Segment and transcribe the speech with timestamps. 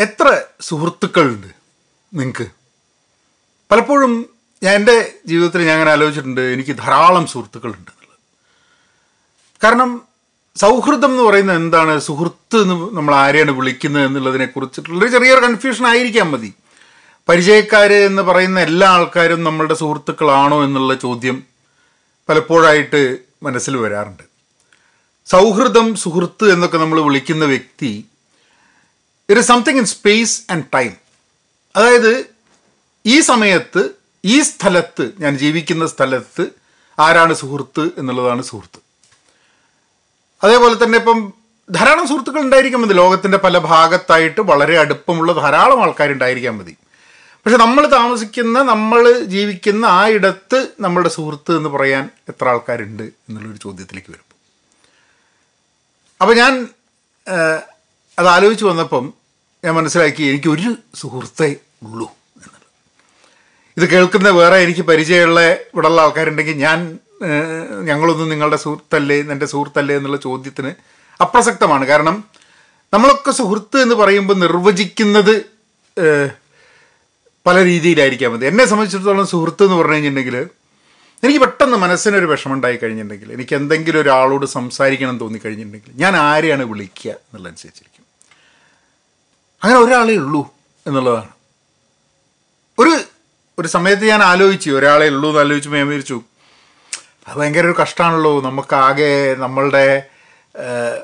[0.00, 1.46] എത്ര സുഹൃത്തുക്കളുണ്ട്
[2.14, 2.46] നിങ്ങൾക്ക്
[3.70, 4.26] പലപ്പോഴും
[4.62, 8.18] ഞാൻ എന്റെ ജീവിതത്തിൽ ഞാൻ അങ്ങനെ ആലോചിച്ചിട്ടുണ്ട് എനിക്ക് ധാരാളം സുഹൃത്തുക്കളുണ്ട് എന്നുള്ളത്.
[9.64, 10.02] കാരണം
[10.56, 12.00] സൗഹൃദം എന്ന് പറയുന്നത് എന്താണ്?
[12.00, 16.54] സുഹൃത്ത് എന്ന് നമ്മൾ ആരെയാണ് വിളിക്കുന്നത് എന്നുള്ളതിനെ കുറിച്ചിട്ടുള്ളൊരു ചെറിയൊരു കൺഫ്യൂഷൻ ആയിരിക്കാൻ മതി.
[17.28, 21.42] പരിചയക്കാർ എന്ന് പറയുന്ന എല്ലാ ആൾക്കാരും നമ്മളുടെ സുഹൃത്തുക്കളാണോ എന്നുള്ള ചോദ്യം
[22.28, 24.22] പലപ്പോഴായിട്ട് മനസ്സിൽ വരാറുണ്ട്.
[25.26, 28.07] സൗഹൃദം സുഹൃത്ത് എന്നൊക്കെ നമ്മൾ വിളിക്കുന്ന വ്യക്തി
[29.30, 30.96] it is something in space and time
[31.76, 32.26] അതായത്
[33.06, 33.90] ഈ സമയത്ത്
[34.24, 36.48] ഈ സ്ഥലത്ത് ഞാൻ ജീവിക്കുന്ന സ്ഥലത്ത്
[37.00, 38.80] ആരാണ് സുഹൃത്ത് എന്നുള്ളതാണ് സുഹൃത്ത്.
[40.44, 41.32] അതേപോലെ തന്നെ ഇപ്പം
[41.70, 42.94] ധാരാളം സുഹൃത്തുക്കൾ ഉണ്ടായിരിക്കാൻ മതി.
[42.94, 46.76] ലോകത്തിന്റെ പല ഭാഗത്തായിട്ട് വളരെ അടുപ്പമുള്ള ധാരാളം ആൾക്കാരുണ്ടായിരിക്കാൻ മതി.
[47.44, 54.10] പക്ഷെ നമ്മൾ താമസിക്കുന്ന നമ്മൾ ജീവിക്കുന്ന ആ ഇടത്ത് നമ്മളുടെ സുഹൃത്ത് എന്ന് പറയാൻ എത്ര ആൾക്കാരുണ്ട് എന്നുള്ളൊരു ചോദ്യത്തിലേക്ക്
[54.10, 54.24] വരും.
[56.20, 56.68] അപ്പോൾ ഞാൻ
[58.18, 59.17] അത് ആലോചിച്ച് വന്നപ്പം
[59.64, 61.48] ഞാൻ മനസ്സിലാക്കി എനിക്ക് ഒരു സുഹൃത്തേ
[61.86, 62.66] ഉള്ളൂ എന്നുള്ളത്.
[63.76, 65.40] ഇത് കേൾക്കുന്ന വേറെ എനിക്ക് പരിചയമുള്ള
[65.72, 66.98] ഇവിടെയുള്ള ആൾക്കാരുണ്ടെങ്കിൽ ഞാൻ
[67.88, 70.70] ഞങ്ങളൊന്നും നിങ്ങളുടെ സുഹൃത്തല്ലേ എന്റെ സുഹൃത്തല്ലേ എന്നുള്ള ചോദ്യത്തിന്
[71.22, 71.84] അപ്രസക്തമാണ്.
[71.86, 72.16] കാരണം
[72.94, 75.34] നമ്മളൊക്കെ സുഹൃത്ത് എന്ന് പറയുമ്പോൾ നിർവചിക്കുന്നത്
[77.46, 80.36] പല രീതിയിലായിരിക്കാം മതി എന്നെ സംബന്ധിച്ചിടത്തോളം സുഹൃത്ത് എന്ന് പറഞ്ഞു കഴിഞ്ഞിട്ടുണ്ടെങ്കിൽ
[81.24, 87.10] എനിക്ക് പെട്ടെന്ന് മനസ്സിനൊരു വിഷമം ഉണ്ടായി കഴിഞ്ഞിട്ടുണ്ടെങ്കിൽ എനിക്ക് എന്തെങ്കിലും ഒരാളോട് സംസാരിക്കണം എന്ന് തോന്നിക്കഴിഞ്ഞിട്ടുണ്ടെങ്കിൽ ഞാൻ ആരെയാണ് വിളിക്കുക
[87.10, 87.97] എന്നുള്ളതനുസരിച്ചിരിക്കും.
[89.62, 90.42] അങ്ങനെ ഒരാളേ ഉള്ളൂ
[90.86, 91.32] എന്നുള്ളതാണ്.
[92.78, 92.92] ഒരു
[93.58, 96.22] ഒരു സമയത്ത് ഞാൻ ആലോചിച്ചു ഒരാളെ ഉള്ളൂ എന്ന് ആലോചിച്ചപ്പോൾ ഞാൻ വിചാരിച്ചു
[97.28, 99.86] അത് ഭയങ്കര ഒരു കഷ്ടമാണല്ലോ നമുക്കാകെ നമ്മളുടെ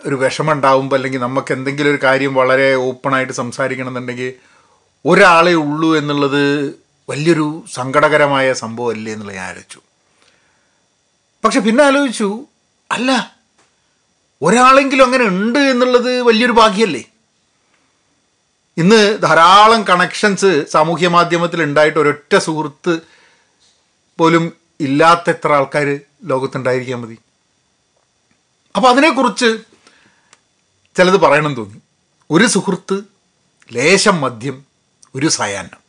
[0.07, 4.33] ഒരു വിഷമം ഉണ്ടാവുമ്പോൾ അല്ലെങ്കിൽ നമുക്ക് എന്തെങ്കിലും ഒരു കാര്യം വളരെ ഓപ്പണായിട്ട് സംസാരിക്കണം എന്നുണ്ടെങ്കിൽ
[5.07, 6.43] ഒരാളെ ഉള്ളൂ എന്നുള്ളത്
[7.11, 9.81] വലിയൊരു സങ്കടകരമായ സംഭവമല്ലേ എന്നുള്ളത് ഞാൻ ആലോചിച്ചു.
[11.45, 12.47] പക്ഷെ പിന്നെ ആലോചിച്ചു
[12.91, 13.11] അല്ല
[14.43, 17.05] ഒരാളെങ്കിലും അങ്ങനെ ഉണ്ട് എന്നുള്ളത് വലിയൊരു ഭാഗ്യമല്ലേ?
[18.78, 22.98] ഇന്ന് ധാരാളം കണക്ഷൻസ് സാമൂഹ്യ മാധ്യമത്തിൽ ഉണ്ടായിട്ട് ഒരൊറ്റ സുഹൃത്ത്
[24.19, 27.18] പോലും ഇല്ലാത്ത എത്ര ആൾക്കാർ ലോകത്തുണ്ടായിരിക്കാൻ മതി.
[28.77, 29.58] അപ്പോൾ അതിനെക്കുറിച്ച്
[30.96, 31.80] ചിലത് പറയണം തോന്നി.
[32.30, 33.02] ഒരു സുഹൃത്ത്
[33.73, 34.64] ലേശം മദ്യം
[35.14, 35.84] ഒരു സയാന്നം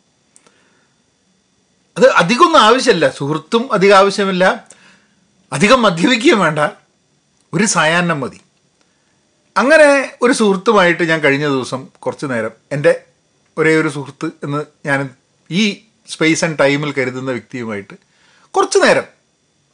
[1.98, 3.10] അത് അധികമൊന്നും ആവശ്യമില്ല.
[3.10, 4.68] സുഹൃത്തും അധികം ആവശ്യമില്ല.
[5.54, 6.60] അധികം മദ്യപിക്കുകയും വേണ്ട.
[7.54, 8.42] ഒരു സയാന്നം മതി.
[9.58, 13.04] അങ്ങനെ ഒരു സുഹൃത്തുമായിട്ട് ഞാൻ കഴിഞ്ഞ ദിവസം കുറച്ച് നേരം എന്റെ
[13.58, 15.10] ഒരേ ഒരു സുഹൃത്ത് എന്ന് ഞാൻ
[15.50, 17.94] ഈ സ്പേസ് ആൻഡ് ടൈമിൽ കരുതുന്ന വ്യക്തിയുമായിട്ട്
[18.52, 19.04] കുറച്ച് നേരം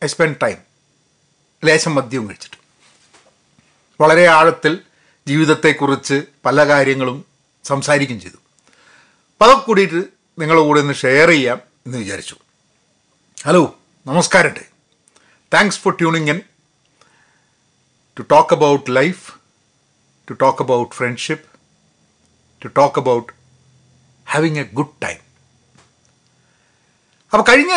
[0.03, 0.58] ഐ സ്പെൻഡ് ടൈം
[1.66, 2.58] ലേശം മദ്യവും കഴിച്ചിട്ട്.
[4.02, 4.80] വളരെ ആഴത്തിൽ
[5.28, 7.25] ജീവിതത്തെക്കുറിച്ച് പല കാര്യങ്ങളും
[7.63, 8.36] സംസാരിക്കും ചെയ്തു.
[8.36, 10.03] അപ്പോൾ അതൊക്കെ കൂടിയിട്ട്
[10.40, 12.36] നിങ്ങളുടെ കൂടെ ഒന്ന് ഷെയർ ചെയ്യാം എന്ന് വിചാരിച്ചു.
[13.46, 13.75] ഹലോ
[14.08, 14.59] നമസ്കാരമുണ്ട്
[15.53, 16.42] thanks for tuning in
[18.19, 19.41] to talk about life
[20.29, 21.41] to talk about friendship,
[22.61, 23.25] to talk about
[24.33, 25.21] having a good time.
[27.33, 27.73] അപ്പോൾ കഴിഞ്ഞ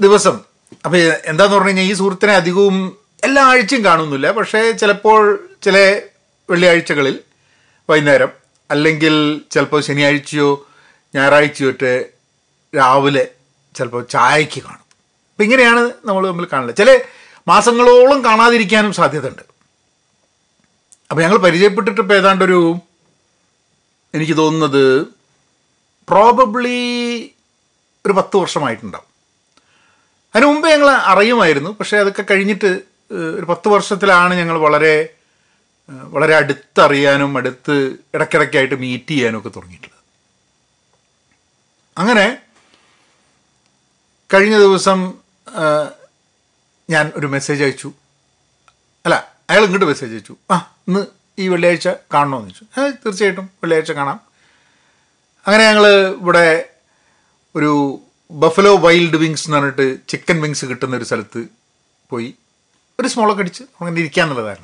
[0.00, 0.36] ദിവസം
[0.84, 4.30] അപ്പോൾ എന്താന്ന് പറഞ്ഞു കഴിഞ്ഞാൽ ഈ സുഹൃത്തിനെ അധികവും എല്ലാ ആഴ്ചയും കാണുന്നില്ല.
[4.30, 5.76] പക്ഷേ ചിലപ്പോൾ ചില
[6.50, 7.20] വെള്ളിയാഴ്ചകളിൽ
[7.90, 8.32] വൈകുന്നേരം
[8.70, 10.66] അല്ലെങ്കിൽ ചിലപ്പോൾ ശനിയാഴ്ചയോ
[11.14, 12.04] ഞായറാഴ്ചയോ ഒക്കെ
[12.76, 13.24] രാവിലെ
[13.74, 14.84] ചിലപ്പോൾ ചായയ്ക്ക് കാണും.
[15.32, 17.00] അപ്പം ഇങ്ങനെയാണ് നമ്മൾ തമ്മിൽ കാണുന്നത് ചില
[17.48, 19.55] മാസങ്ങളോളം കാണാതിരിക്കാനും സാധ്യതയുണ്ട്.
[21.10, 22.76] അപ്പോൾ ഞങ്ങൾ പരിചയപ്പെട്ടിട്ട് ഇപ്പോൾ ഏതാണ്ടൊരു
[24.14, 25.06] എനിക്ക് തോന്നുന്നത്
[26.08, 26.78] പ്രോബബ്ലി
[28.06, 29.08] ഒരു പത്ത് വർഷമായിട്ടുണ്ടാവും.
[30.34, 31.70] അതിനു മുമ്പ് ഞങ്ങൾ അറിയുമായിരുന്നു.
[31.70, 32.80] പക്ഷേ അതൊക്കെ കഴിഞ്ഞിട്ട്
[33.12, 35.14] ഒരു പത്ത് വർഷത്തിലാണ് ഞങ്ങൾ വളരെ
[35.90, 40.02] വളരെ അടുത്തറിയാനും അടുത്ത് ഇടയ്ക്കിടയ്ക്കായിട്ട് മീറ്റ് ചെയ്യാനും ഒക്കെ തുടങ്ങിയിട്ടുള്ളത്.
[41.98, 42.38] അങ്ങനെ
[44.34, 45.14] കഴിഞ്ഞ ദിവസം
[46.90, 47.92] ഞാൻ ഒരു മെസ്സേജ് അയച്ചു.
[49.04, 50.36] അല്ല അയാൾ ഇങ്ങോട്ട് മെസ്സേജ് അയച്ചു.
[50.50, 51.06] ആ ഇന്ന്
[51.38, 52.80] ഈ വെള്ളിയാഴ്ച കാണണമെന്ന് ചോദിച്ചു.
[52.80, 53.44] ഏ തീർച്ചയായിട്ടും.
[53.44, 54.20] വെള്ളിയാഴ്ച കാണാം.
[55.46, 55.86] അങ്ങനെ ഞങ്ങൾ
[56.20, 56.68] ഇവിടെ
[57.56, 61.44] ഒരു ബഫലോ വൈൽഡ് വിങ്സ് എന്ന് പറഞ്ഞിട്ട് ചിക്കൻ വിങ്സ് കിട്ടുന്ന ഒരു സ്ഥലത്ത്
[62.10, 62.34] പോയി.
[63.00, 64.56] ഒരു സ്മോളൊക്കെ അടിച്ച് അങ്ങനെ ഇരിക്കാന്നുള്ള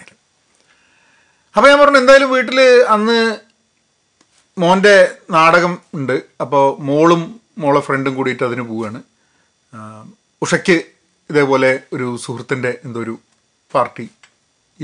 [1.56, 3.36] അപ്പോൾ ഞാൻ പറഞ്ഞു എന്തായാലും വീട്ടിൽ അന്ന്
[4.58, 6.22] മോന്റെ നാടകം ഉണ്ട്.
[6.40, 9.02] അപ്പോൾ മോളും മോളെ ഫ്രണ്ടും കൂടിയിട്ട് അതിന് പോവുകയാണ്
[10.42, 10.82] ഉഷയ്ക്ക്
[11.30, 13.18] ഇതേപോലെ ഒരു സുഹൃത്തിന്റെ എന്തോ ഒരു
[13.74, 14.10] പാർട്ടി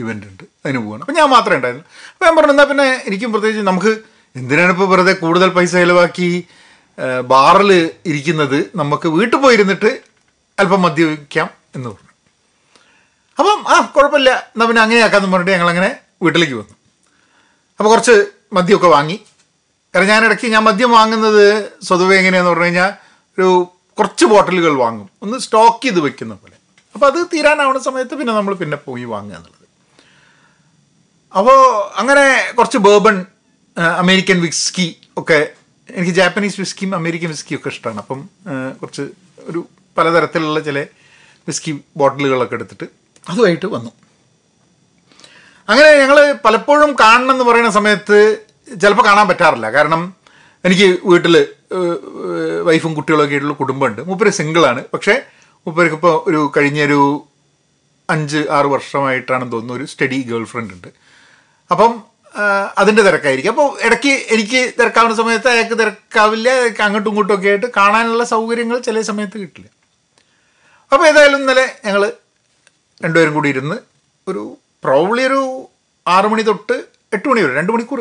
[0.00, 0.44] ഇവന്റ് ഉണ്ട്.
[0.62, 3.92] അതിന് പോവുകയാണ് അപ്പം ഞാൻ മാത്രമേ ഉണ്ടായിരുന്നു അപ്പോൾ ഞാൻ പറഞ്ഞു എന്നാൽ പിന്നെ എനിക്കും പ്രത്യേകിച്ച് നമുക്ക്
[4.40, 6.30] എന്തിനാണ് ഇപ്പോൾ വെറുതെ കൂടുതൽ പൈസ ചിലവാക്കി
[7.32, 7.70] ബാറിൽ
[8.10, 8.58] ഇരിക്കുന്നത്?
[8.80, 9.90] നമുക്ക് വീട്ടിൽ പോയിരുന്നിട്ട്
[10.60, 12.12] അല്പം മദ്യപിക്കാം എന്ന് പറഞ്ഞു.
[13.38, 14.30] അപ്പം ആ കുഴപ്പമില്ല.
[14.54, 15.90] എന്നാൽ പിന്നെ അങ്ങനെയാക്കാമെന്ന് പറഞ്ഞിട്ട് ഞങ്ങളങ്ങനെ
[16.22, 16.74] വീട്ടിലേക്ക് വന്നു.
[17.78, 18.16] അപ്പോൾ കുറച്ച്
[18.52, 19.16] മദ്യമൊക്കെ വാങ്ങി.
[19.94, 21.44] കാരണം ഞാൻ ഇടയ്ക്ക് ഞാൻ മദ്യം വാങ്ങുന്നത്
[21.88, 22.90] സ്വതവേ എങ്ങനെയാന്ന് പറഞ്ഞു കഴിഞ്ഞാൽ
[23.38, 23.48] ഒരു
[23.98, 25.08] കുറച്ച് ബോട്ടിലുകൾ വാങ്ങും.
[25.22, 26.56] ഒന്ന് സ്റ്റോക്ക് ചെയ്ത് വെക്കുന്ന പോലെ.
[26.94, 29.57] അപ്പോൾ അത് തീരാനാവുന്ന സമയത്ത് പിന്നെ നമ്മൾ പിന്നെ പോയി വാങ്ങുക എന്നുള്ളത്.
[31.36, 31.58] അപ്പോൾ
[32.00, 33.26] അങ്ങനെ കുറച്ച് ബേബൺ
[34.02, 35.38] അമേരിക്കൻ വിസ്കി ഒക്കെ
[35.90, 38.28] എനിക്ക് ജാപ്പനീസ് വിസ്കിയും അമേരിക്കൻ വിസ്കിയും ഒക്കെ ഇഷ്ടമാണ് അപ്പം
[38.80, 39.04] കുറച്ച്
[39.38, 39.66] ഒരു
[39.98, 40.78] പലതരത്തിലുള്ള ചില
[41.48, 42.86] വിസ്കി ബോട്ടിലുകളൊക്കെ എടുത്തിട്ട്
[43.28, 43.90] അതുമായിട്ട് വന്നു.
[45.68, 48.18] അങ്ങനെ ഞങ്ങൾ പലപ്പോഴും കാണണം എന്ന് പറയുന്ന സമയത്ത്
[48.82, 49.70] ചിലപ്പോൾ കാണാൻ പറ്റാറില്ല.
[49.70, 50.14] കാരണം
[50.64, 51.46] എനിക്ക് വീട്ടിൽ
[52.62, 54.00] വൈഫും കുട്ടികളൊക്കെ ആയിട്ടുള്ള കുടുംബമുണ്ട്.
[54.00, 54.84] മൂപ്പര് സിംഗിളാണ്.
[54.94, 55.22] പക്ഷേ
[55.66, 57.26] മൂപ്പർക്ക് ഇപ്പോൾ ഒരു കഴിഞ്ഞൊരു
[58.10, 59.74] അഞ്ച് ആറ് വർഷമായിട്ടാണെന്ന് തോന്നുന്നു.
[59.74, 60.88] ഒരു സ്റ്റഡി ഗേൾ ഫ്രണ്ട് ഉണ്ട്.
[61.70, 61.92] അപ്പം
[62.80, 63.52] അതിന്റെ തിരക്കായിരിക്കും.
[63.52, 66.48] അപ്പോൾ ഇടയ്ക്ക് എനിക്ക് തിരക്കാവുന്ന സമയത്ത് അയാൾക്ക് തിരക്കാവില്ല
[66.86, 69.68] അങ്ങോട്ടും ഇങ്ങോട്ടും ഒക്കെ ആയിട്ട് കാണാനുള്ള സൗകര്യങ്ങൾ ചില സമയത്ത് കിട്ടില്ല.
[70.92, 72.02] അപ്പോൾ ഏതായാലും ഇന്നലെ ഞങ്ങൾ
[73.04, 73.76] രണ്ടുപേരും കൂടി ഇരുന്ന്
[74.30, 74.42] ഒരു
[74.84, 75.40] പ്രോബ്ലി ഒരു
[76.06, 76.76] ആറ് മണി തൊട്ട്
[77.12, 78.00] എട്ട് മണി വരെ രണ്ട് മണിക്കൂർ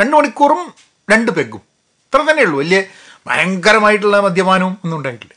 [0.00, 0.62] രണ്ട് മണിക്കൂറും
[1.12, 1.62] രണ്ട് പെഗും.
[2.06, 2.58] ഇത്ര തന്നെ ഉള്ളൂ.
[2.58, 2.78] വലിയ
[3.26, 5.34] ഭയങ്കരമായിട്ടുള്ള മദ്യപാനവും ഒന്നും ഉണ്ടായിട്ടില്ല.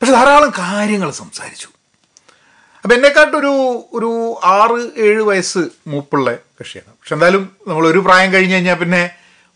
[0.00, 1.68] പക്ഷെ ധാരാളം കാര്യങ്ങൾ സംസാരിച്ചു.
[2.84, 3.52] അപ്പം എന്നെക്കാട്ടൊരു
[3.96, 4.08] ഒരു
[4.56, 5.60] ആറ് ഏഴ് വയസ്സ്
[5.92, 6.26] മൂപ്പുള്ള
[6.58, 6.90] കക്ഷിയാണ്.
[6.98, 9.02] പക്ഷെ എന്തായാലും നമ്മൾ ഒരു പ്രായം കഴിഞ്ഞ് കഴിഞ്ഞാൽ പിന്നെ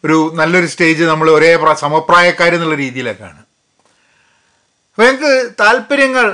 [0.05, 3.41] ഒരു നല്ലൊരു സ്റ്റേജ് നമ്മൾ ഒരേ പ്രാ സമപ്രായക്കാർ എന്നുള്ള രീതിയിലൊക്കെയാണ്
[4.91, 6.27] അപ്പോൾ ഞങ്ങൾക്ക് താല്പര്യങ്ങൾ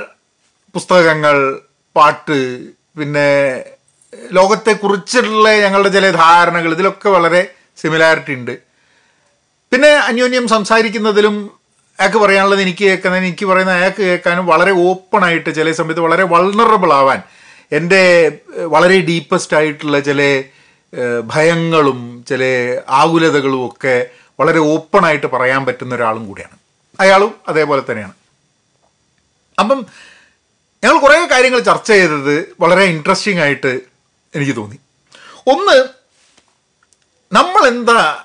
[0.74, 1.36] പുസ്തകങ്ങൾ
[1.96, 2.38] പാട്ട്
[2.98, 3.28] പിന്നെ
[4.38, 7.42] ലോകത്തെക്കുറിച്ചുള്ള ഞങ്ങളുടെ ചില ധാരണകൾ ഇതിലൊക്കെ വളരെ
[7.78, 8.54] സിമിലാരിറ്റി ഉണ്ട്.
[9.72, 11.36] പിന്നെ അന്യോന്യം സംസാരിക്കുന്നതിലും
[12.00, 17.22] അയാൾക്ക് പറയാനുള്ളത് എനിക്ക് കേൾക്കുന്നത് എനിക്ക് പറയുന്ന അയാൾക്ക് കേൾക്കാനും വളരെ ഓപ്പണായിട്ട് ചില സമയത്ത് വളരെ വൾണറബിൾ ആവാൻ
[17.72, 18.32] എന്റെ
[18.64, 20.44] വളരെ ഡീപ്പസ്റ്റ് ആയിട്ടുള്ള ചില
[21.24, 22.42] ഭയങ്ങളും ചില
[22.88, 24.06] ആകുലതകളും ഒക്കെ
[24.40, 26.56] വളരെ ഓപ്പൺ ആയിട്ട് പറയാൻ പറ്റുന്ന ഒരാളും കൂടിയാണ്.
[27.00, 28.12] അയാളും അതേപോലെ തന്നെയാണ്.
[29.58, 29.86] അപ്പം
[30.84, 33.80] ഞങ്ങൾ കുറേ കാര്യങ്ങൾ ചർച്ച ചെയ്തത് വളരെ ഇൻട്രസ്റ്റിംഗ് ആയിട്ട്
[34.34, 34.78] എനിക്ക് തോന്നി.
[35.46, 35.76] ഒന്ന്
[37.32, 38.24] നമ്മൾ എന്താ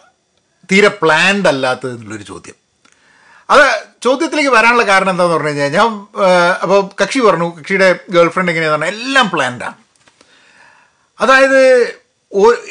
[0.71, 2.69] തീരെ പ്ലാൻഡ് അല്ലാത്തത് എന്നുള്ളൊരു ചോദ്യം.
[3.49, 3.63] അത്
[4.01, 5.89] ചോദ്യത്തിലേക്ക് വരാനുള്ള കാരണം എന്താന്ന് പറഞ്ഞു കഴിഞ്ഞാൽ ഞാൻ
[6.63, 9.77] അപ്പോൾ കക്ഷി പറഞ്ഞു കക്ഷിയുടെ ഗേൾഫ്രണ്ട് എങ്ങനെയാന്ന് പറഞ്ഞാൽ എല്ലാം പ്ലാൻഡാണ്
[11.19, 11.61] അതായത്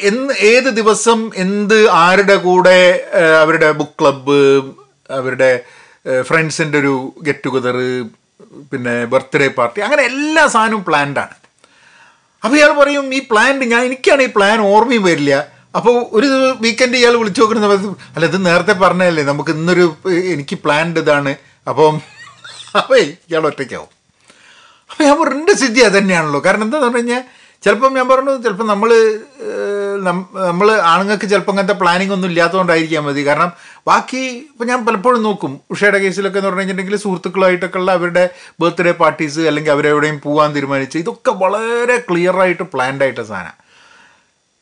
[0.03, 2.79] എന്ന് ഏത് ദിവസം എന്ത് ആരുടെ കൂടെ
[3.43, 4.39] അവരുടെ ബുക്ക് ക്ലബ്ബ്
[5.11, 5.51] അവരുടെ
[6.23, 7.77] ഫ്രണ്ട്സിന്റെ ഒരു ഗെറ്റ് ടുഗദർ
[8.73, 11.35] പിന്നെ ബർത്ത്ഡേ പാർട്ടി അങ്ങനെ എല്ലാ സാധനവും പ്ലാൻഡാണ്
[12.43, 15.35] അപ്പോൾ ഇയാൾ പറയും ഈ പ്ലാൻ ഞാൻ എനിക്കാണ് ഈ പ്ലാൻ ഓർമ്മയും വരില്ല.
[15.75, 16.29] അപ്പോൾ ഒരു
[16.65, 17.67] വീക്കെൻഡ് ഇയാൾ വിളിച്ചു നോക്കുന്ന
[18.15, 19.25] അല്ല ഇത് നേരത്തെ പറഞ്ഞതല്ലേ?
[19.31, 19.85] നമുക്ക് ഇന്നൊരു
[20.35, 21.33] എനിക്ക് പ്ലാൻഡ് ഇതാണ്.
[21.71, 21.97] അപ്പം
[22.81, 23.91] അപ്പോൾ ഇയാൾ ഒറ്റയ്ക്കാവും.
[24.91, 27.23] അപ്പോൾ ഞാൻ പറഞ്ഞു എന്റെ സ്ഥിതി തന്നെയാണല്ലോ കാരണം എന്താന്ന് പറഞ്ഞു കഴിഞ്ഞാൽ
[27.65, 28.91] ചിലപ്പം ഞാൻ പറഞ്ഞു ചിലപ്പോൾ നമ്മൾ
[30.49, 33.23] നമ്മൾ ആണുങ്ങൾക്ക് ചിലപ്പോൾ അങ്ങനത്തെ പ്ലാനിങ് ഒന്നും ഇല്ലാത്തതുകൊണ്ടായിരിക്കാം മതി.
[33.29, 33.51] കാരണം
[33.89, 38.25] ബാക്കി ഇപ്പം ഞാൻ പലപ്പോഴും നോക്കും ഉഷയുടെ കേസിലൊക്കെ എന്ന് പറഞ്ഞു കഴിഞ്ഞിട്ടുണ്ടെങ്കിൽ സുഹൃത്തുക്കളായിട്ടൊക്കെയുള്ള അവരുടെ
[38.63, 43.57] ബർത്ത്ഡേ പാർട്ടീസ് അല്ലെങ്കിൽ അവരെവിടെയും പോകാൻ തീരുമാനിച്ച് ഇതൊക്കെ വളരെ ക്ലിയറായിട്ട് പ്ലാൻഡ് ആയിട്ട് സാധനം.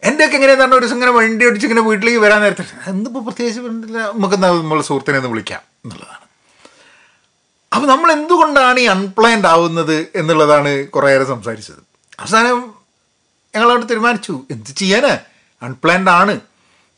[0.03, 4.37] എന്റെയൊക്കെ എങ്ങനെയാന്ന് പറഞ്ഞാൽ ഒരു ദിവസം ഇങ്ങനെ വണ്ടി ഓടിച്ച് ഇങ്ങനെ വീട്ടിലേക്ക് വരാൻ നേരത്തെ എന്തിപ്പോൾ പ്രത്യേകിച്ച് നമുക്ക്
[4.37, 6.27] നമ്മളെ സുഹൃത്തിനെ ഒന്ന് വിളിക്കാം എന്നുള്ളതാണ്.
[7.75, 11.77] അപ്പോൾ നമ്മൾ എന്തുകൊണ്ടാണ് ഈ അൺപ്ലാൻഡ് ആവുന്നത് എന്നുള്ളതാണ് കുറേയേറെ സംസാരിച്ചത്.
[12.21, 12.75] അവസാനം
[13.55, 14.43] ഞങ്ങളവിടെ തീരുമാനിച്ചു.
[14.51, 15.19] എന്ത് ചെയ്യാന്?
[15.65, 16.41] അൺപ്ലാൻഡ് ആണ്.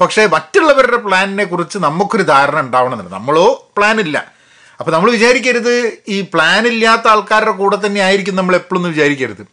[0.01, 3.15] പക്ഷേ മറ്റുള്ളവരുടെ പ്ലാനിനെ കുറിച്ച് നമുക്കൊരു ധാരണ ഉണ്ടാവണമെന്നില്ല.
[3.15, 4.33] നമ്മളോ പ്ലാൻ ഇല്ല.
[4.81, 9.47] അപ്പോൾ നമ്മൾ വിചാരിക്കരുത് ഈ പ്ലാൻ ഇല്ലാത്ത ആൾക്കാരുടെ കൂടെ തന്നെ ആയിരിക്കും നമ്മൾ എപ്പോഴൊന്നും വിചാരിക്കരുത്.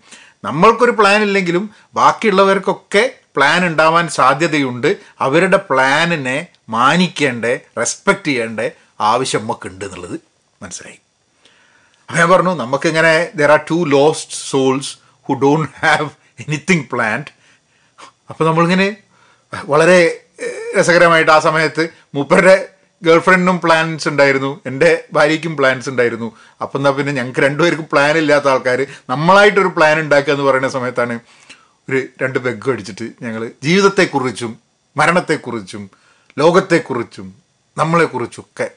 [0.43, 4.89] നമ്മൾക്കൊരു പ്ലാൻ ഇല്ലെങ്കിലും ബാക്കിയുള്ളവർക്കൊക്കെ പ്ലാൻ ഉണ്ടാവാൻ സാധ്യതയുണ്ട്.
[5.19, 6.37] അവരുടെ പ്ലാനിനെ
[6.69, 8.59] മാനിക്കേണ്ടേ റെസ്പെക്റ്റ് ചെയ്യേണ്ട
[8.99, 10.17] ആവശ്യം നമുക്കുണ്ട് എന്നുള്ളത്
[10.61, 10.99] മനസ്സിലായി.
[12.09, 14.93] അപ്പം ഞാൻ പറഞ്ഞു നമുക്കിങ്ങനെ there are two lost souls
[15.27, 16.09] who don't have
[16.43, 17.31] anything planned
[18.29, 18.87] അപ്പോൾ നമ്മളിങ്ങനെ
[19.65, 19.99] വളരെ
[20.77, 21.83] രസകരമായിട്ട് ആ സമയത്ത്
[22.15, 22.55] മൂപ്പരുടെ
[23.03, 26.27] ഗേൾ ഫ്രണ്ടിനും പ്ലാൻസ് ഉണ്ടായിരുന്നു എന്റെ ഭാര്യയ്ക്കും പ്ലാൻസ് ഉണ്ടായിരുന്നു.
[26.61, 31.15] അപ്പം എന്നാൽ പിന്നെ ഞങ്ങൾക്ക് രണ്ടുപേർക്കും പ്ലാൻ ഇല്ലാത്ത ആൾക്കാർ നമ്മളായിട്ടൊരു പ്ലാൻ ഉണ്ടാക്കുക എന്ന് പറയുന്ന സമയത്താണ്
[31.89, 34.59] ഒരു രണ്ട് ബെഗ് അടിച്ചിട്ട് ഞങ്ങൾ ജീവിതത്തെക്കുറിച്ചും
[34.97, 35.89] മരണത്തെക്കുറിച്ചും
[36.37, 37.27] ലോകത്തെക്കുറിച്ചും
[37.77, 38.71] നമ്മളെക്കുറിച്ചൊക്കെ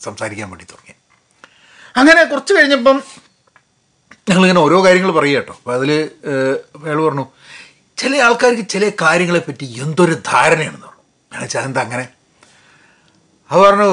[0.00, 0.94] സംസാരിക്കാൻ വേണ്ടി തുടങ്ങി.
[1.96, 3.02] അങ്ങനെ കുറച്ച് കഴിഞ്ഞപ്പം
[4.28, 5.52] ഞങ്ങളിങ്ങനെ ഓരോ കാര്യങ്ങൾ പറയുക കേട്ടോ.
[5.52, 5.90] അപ്പോൾ അതിൽ
[6.84, 7.26] അയാൾ പറഞ്ഞു
[7.96, 11.04] ചില ആൾക്കാർക്ക് ചില കാര്യങ്ങളെ പറ്റി എന്തൊരു ധാരണയാണെന്ന് പറഞ്ഞു.
[11.54, 12.08] ഞാൻ എന്താ അങ്ങനെ?
[13.50, 13.90] അത് പറഞ്ഞു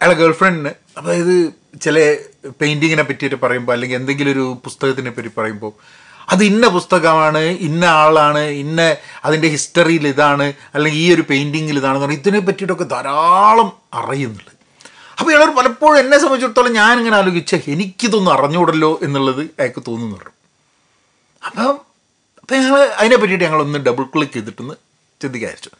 [0.00, 1.34] അയാളെ ഗേൾ ഫ്രണ്ടിന് അതായത്
[1.80, 1.96] ചില
[2.60, 5.72] പെയിന്റിങ്ങിനെ പറ്റിയിട്ട് പറയുമ്പോൾ അല്ലെങ്കിൽ എന്തെങ്കിലും ഒരു പുസ്തകത്തിനെ പറ്റി പറയുമ്പോൾ
[6.32, 8.80] അത് ഇന്ന പുസ്തകമാണ് ഇന്ന ആളാണ് ഇന്ന
[9.24, 13.68] അതിന്റെ ഹിസ്റ്ററിയിൽ ഇതാണ് അല്ലെങ്കിൽ ഈ ഒരു പെയിന്റിങ്ങിൽ ഇതാണെന്ന് പറഞ്ഞാൽ ഇതിനെ പറ്റിയിട്ടൊക്കെ ധാരാളം
[14.00, 14.52] അറിയുന്നുണ്ട്.
[15.18, 20.30] അപ്പോൾ ഇയാൾ പലപ്പോഴും എന്നെ സംബന്ധിച്ചിടത്തോളം ഞാനിങ്ങനെ ആലോചിച്ച എനിക്കിതൊന്നും അറിഞ്ഞുകൂടല്ലോ എന്നുള്ളത് അയാൾക്ക് തോന്നുന്നുണ്ട്.
[21.42, 21.74] അപ്പം
[22.40, 24.74] അപ്പം ഞങ്ങൾ അതിനെ പറ്റിയിട്ട് ഞങ്ങളൊന്ന് ഡബിൾ ക്ലിക്ക് ചെയ്തിട്ടൊന്ന്
[25.20, 25.70] ചിന്തിക്കാതിരിച്ചു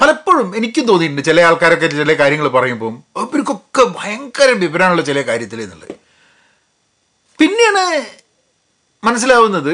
[0.00, 5.94] പലപ്പോഴും എനിക്കും തോന്നിയിട്ടുണ്ട് ചില ആൾക്കാരൊക്കെ ചില കാര്യങ്ങൾ പറയുമ്പം ഇവർക്കൊക്കെ ഭയങ്കര വിവരമുള്ള ചില കാര്യത്തിൽ എന്നുള്ളത്.
[7.40, 7.84] പിന്നെയാണ്
[9.02, 9.72] മനസ്സിലാവുന്നത്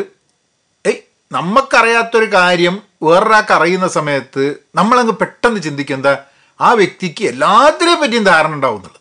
[0.85, 1.01] ഏയ്
[1.33, 6.15] നമുക്കറിയാത്തൊരു കാര്യം വേറൊരാൾക്ക് അറിയുന്ന സമയത്ത് നമ്മളങ്ങ് പെട്ടെന്ന് ചിന്തിക്കും എന്താ
[6.61, 9.01] ആ വ്യക്തിക്ക് എല്ലാത്തിനെ പറ്റിയും ധാരണ ഉണ്ടാവും എന്നുള്ളത്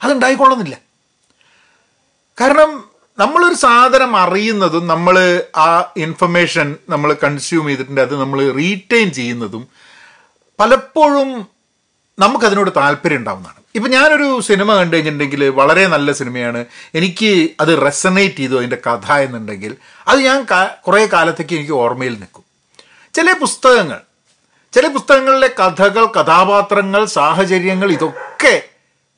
[0.00, 0.76] അതുണ്ടായിക്കൊള്ളുന്നില്ല
[2.38, 2.70] കാരണം
[3.18, 5.16] നമ്മളൊരു സാധനം അറിയുന്നതും നമ്മൾ
[5.56, 9.62] ആ ഇൻഫർമേഷൻ നമ്മൾ കൺസ്യൂം ചെയ്തിട്ടുണ്ട് അത് നമ്മൾ റീറ്റെയിൻ ചെയ്യുന്നതും
[10.58, 11.30] പലപ്പോഴും
[12.18, 13.60] നമുക്കതിനോട് താല്പര്യം ഉണ്ടാവുന്നതാണ്.
[13.76, 16.64] ഇപ്പം ഞാനൊരു സിനിമ കണ്ടു കഴിഞ്ഞിട്ടുണ്ടെങ്കിൽ വളരെ നല്ല സിനിമയാണ്.
[16.94, 19.76] എനിക്ക് അത് റെസനേറ്റ് ചെയ്തു അതിന്റെ കഥ എന്നുണ്ടെങ്കിൽ.
[20.08, 20.46] അത് ഞാൻ
[20.86, 22.44] കുറേ കാലത്തേക്ക് എനിക്ക് ഓർമ്മയിൽ നിൽക്കും.
[23.14, 24.00] ചില പുസ്തകങ്ങൾ
[24.72, 28.62] ചില പുസ്തകങ്ങളിലെ കഥകൾ കഥാപാത്രങ്ങൾ സാഹചര്യങ്ങൾ ഇതൊക്കെ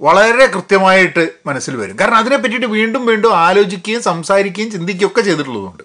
[0.00, 1.98] വളരെ കൃത്യമായിട്ട് മനസ്സിൽ വരും.
[1.98, 5.82] കാരണം അതിനെ പറ്റിയിട്ട് വീണ്ടും വീണ്ടും ആലോചിക്കുകയും സംസാരിക്കുകയും ചിന്തിക്കുകയും ഒക്കെ ചെയ്തിട്ടുള്ളതുകൊണ്ട്.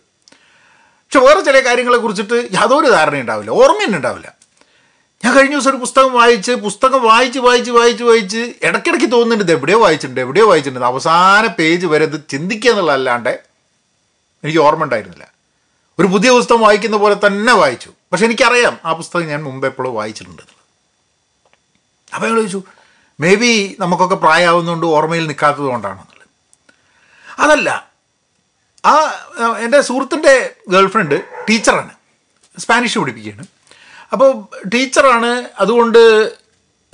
[0.77, 3.51] പക്ഷെ വേറെ ചില കാര്യങ്ങളെ കുറിച്ചിട്ട് യാതൊരു ധാരണ ഉണ്ടാവില്ല.
[3.51, 4.43] ഓർമ്മ ഉണ്ടാവില്ല.
[5.24, 10.22] ഞാൻ കഴിഞ്ഞ ദിവസം ഒരു പുസ്തകം വായിച്ച് പുസ്തകം വായിച്ച് വായിച്ച് വായിച്ച് വായിച്ച് ഇടയ്ക്കിടയ്ക്ക് തോന്നുന്നുണ്ട് എവിടെയോ വായിച്ചിട്ടുണ്ട്
[10.22, 10.86] എവിടെയോ വായിച്ചിട്ടുണ്ട്.
[10.86, 13.30] അവസാന പേജ് വരെ ഇത് ചിന്തിക്കുക എന്നുള്ളതല്ലാണ്ട്
[14.44, 15.32] എനിക്ക് ഓർമ്മ ഉണ്ടായിരുന്നില്ല.
[16.00, 17.89] ഒരു പുതിയ പുസ്തകം വായിക്കുന്ന പോലെ തന്നെ വായിച്ചു.
[18.12, 20.42] പക്ഷെ എനിക്കറിയാം ആ പുസ്തകം ഞാൻ മുമ്പ് എപ്പോഴും വായിച്ചിട്ടുണ്ട്
[22.13, 22.63] അപ്പോൾ ഞങ്ങൾ ചോദിച്ചു
[23.20, 26.27] മേ ബി നമുക്കൊക്കെ പ്രായമാവുന്നതുകൊണ്ട് ഓർമ്മയിൽ നിൽക്കാത്തത് കൊണ്ടാണെന്നുള്ളത്
[27.39, 27.89] അതല്ല
[28.86, 28.94] ആ
[29.58, 31.15] എന്റെ സുഹൃത്തിന്റെ ഗേൾഫ്രണ്ട്
[31.50, 31.94] ടീച്ചറാണ്.
[32.60, 33.46] സ്പാനിഷ് പഠിപ്പിക്കുകയാണ്.
[34.13, 34.29] അപ്പോൾ
[34.67, 36.32] ടീച്ചറാണ് അതുകൊണ്ട്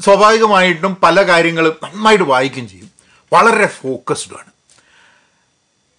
[0.02, 2.92] സ്വാഭാവികമായിട്ടും പല കാര്യങ്ങളും നന്നായിട്ട് വായിക്കുകയും ചെയ്യും.
[3.34, 4.52] വളരെ ഫോക്കസ്ഡ് ആണ്.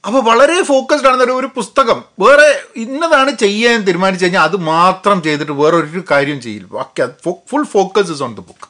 [0.07, 5.77] അപ്പോൾ വളരെ ഫോക്കസ്ഡ് ആണെന്നൊരു ഒരു പുസ്തകം വേറെ ഇന്നതാണ് ചെയ്യാൻ തീരുമാനിച്ചു കഴിഞ്ഞാൽ അത് മാത്രം ചെയ്തിട്ട് വേറെ
[5.77, 6.67] ഒരു കാര്യം ചെയ്യില്ല.
[6.67, 7.07] ബാക്കി
[7.51, 8.69] full focus is on the book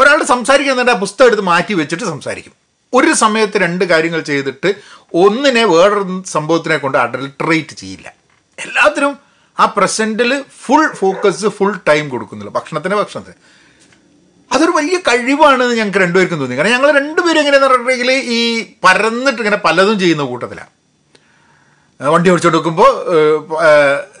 [0.00, 2.52] ഒരാൾ സംസാരിക്കുന്നുണ്ട് ആ പുസ്തകം എടുത്ത് മാറ്റി വെച്ചിട്ട് സംസാരിക്കും.
[2.94, 4.74] ഒരു സമയത്ത് രണ്ട് കാര്യങ്ങൾ ചെയ്തിട്ട്
[5.14, 8.12] ഒന്നിനെ വേറൊരു സംഭവത്തിനെ കൊണ്ട് അഡൽട്രേറ്റ് ചെയ്യില്ല.
[8.58, 10.30] എല്ലാത്തിനും ആ പ്രസന്റിൽ
[10.64, 12.52] ഫുൾ ഫോക്കസ് ഫുൾ ടൈം കൊടുക്കുന്നില്ല.
[12.58, 13.38] ഭക്ഷണത്തിന് ഭക്ഷണത്തിന്
[14.54, 16.56] അതൊരു വലിയ കഴിവാണെന്ന് ഞങ്ങൾക്ക് രണ്ടുപേർക്കും തോന്നി.
[16.56, 18.38] കാരണം ഞങ്ങൾ രണ്ടുപേരും എങ്ങനെയാന്ന് പറഞ്ഞിട്ടുണ്ടെങ്കിൽ ഈ
[18.84, 20.72] പരന്നിട്ട് ഇങ്ങനെ പലതും ചെയ്യുന്ന കൂട്ടത്തിലാണ്
[22.00, 22.90] വണ്ടി ഓടിച്ചു വെക്കുമ്പോൾ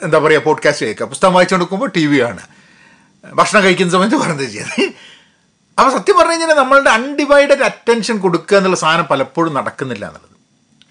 [0.06, 1.06] എന്താ പറയുക പോഡ്കാസ്റ്റ് കേൾക്കുക.
[1.12, 2.42] പുസ്തകം വായിച്ചുകൊണ്ട് വെക്കുമ്പോൾ ടി വി ആണ്
[3.38, 4.84] ഭക്ഷണം കഴിക്കുന്ന സമയത്ത് പറഞ്ഞത് ചെയ്യുന്നത്
[5.78, 10.36] അപ്പോൾ സത്യം പറഞ്ഞു കഴിഞ്ഞാൽ നമ്മളുടെ അൺഡിവൈഡഡ് അറ്റൻഷൻ കൊടുക്കുക എന്നുള്ള സാധനം പലപ്പോഴും നടക്കുന്നില്ല എന്നുള്ളത്.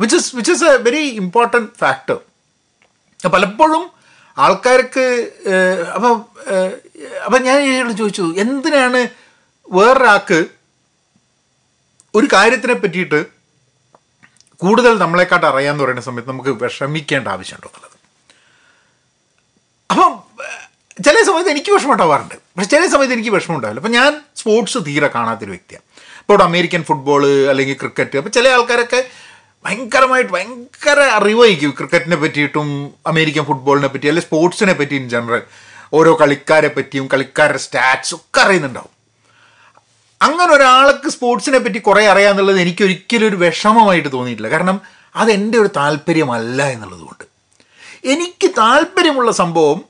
[0.01, 2.17] Which is which is a very important factor
[3.35, 3.83] പലപ്പോഴും
[4.37, 5.05] ആൾക്കാർക്ക്
[5.95, 6.25] അപ്പം
[7.25, 9.07] അപ്പം ഞാൻ ഇയാളോട് ചോദിച്ചു എന്തിനാണ്
[9.71, 10.45] വേറൊരാൾക്ക്
[12.15, 13.25] ഒരു കാര്യത്തിനെ പറ്റിയിട്ട്
[14.57, 17.97] കൂടുതൽ നമ്മളെക്കാട്ട് അറിയാമെന്ന് പറയുന്ന സമയത്ത് നമുക്ക് വിഷമിക്കേണ്ട ആവശ്യമുണ്ടോ എന്നുള്ളത്?
[19.89, 20.11] അപ്പം
[21.05, 25.07] ചില സമയത്ത് എനിക്ക് വിഷമം ഉണ്ടാവാറുണ്ട് പക്ഷെ ചില സമയത്ത് എനിക്ക് വിഷമം ഉണ്ടാവില്ല അപ്പം ഞാൻ സ്പോർട്സ് തീരെ
[25.15, 25.85] കാണാത്തൊരു വ്യക്തിയാണ്.
[26.19, 29.09] ഇപ്പോൾ അമേരിക്കൻ ഫുട്ബോൾ അല്ലെങ്കിൽ ക്രിക്കറ്റ് അപ്പോൾ ചില ആൾക്കാരൊക്കെ
[29.65, 35.41] ഭയങ്കരമായിട്ട് ഭയങ്കര അറിവായിരിക്കും ക്രിക്കറ്റിനെ പറ്റിയിട്ടും അമേരിക്കൻ ഫുട്ബോളിനെ പറ്റി അല്ലെങ്കിൽ സ്പോർട്സിനെ പറ്റി ഇൻ ജനറൽ
[35.93, 38.89] ഓരോ കളിക്കാരെ പറ്റിയും കളിക്കാരുടെ സ്റ്റാറ്റ്സ് ഒക്കെ അറിയുന്നുണ്ടാവും.
[40.21, 44.51] അങ്ങനെ ഒരാൾക്ക് സ്പോർട്സിനെ പറ്റി കുറേ അറിയാമെന്നുള്ളത് എനിക്ക് ഒരിക്കലും ഒരു വിഷമമായിട്ട് തോന്നിയിട്ടില്ല.
[44.51, 44.81] കാരണം
[45.15, 47.23] അതെന്റെ ഒരു താല്പര്യമല്ല എന്നുള്ളതുകൊണ്ട്.
[48.05, 49.81] എനിക്ക് താല്പര്യമുള്ള സംഭവം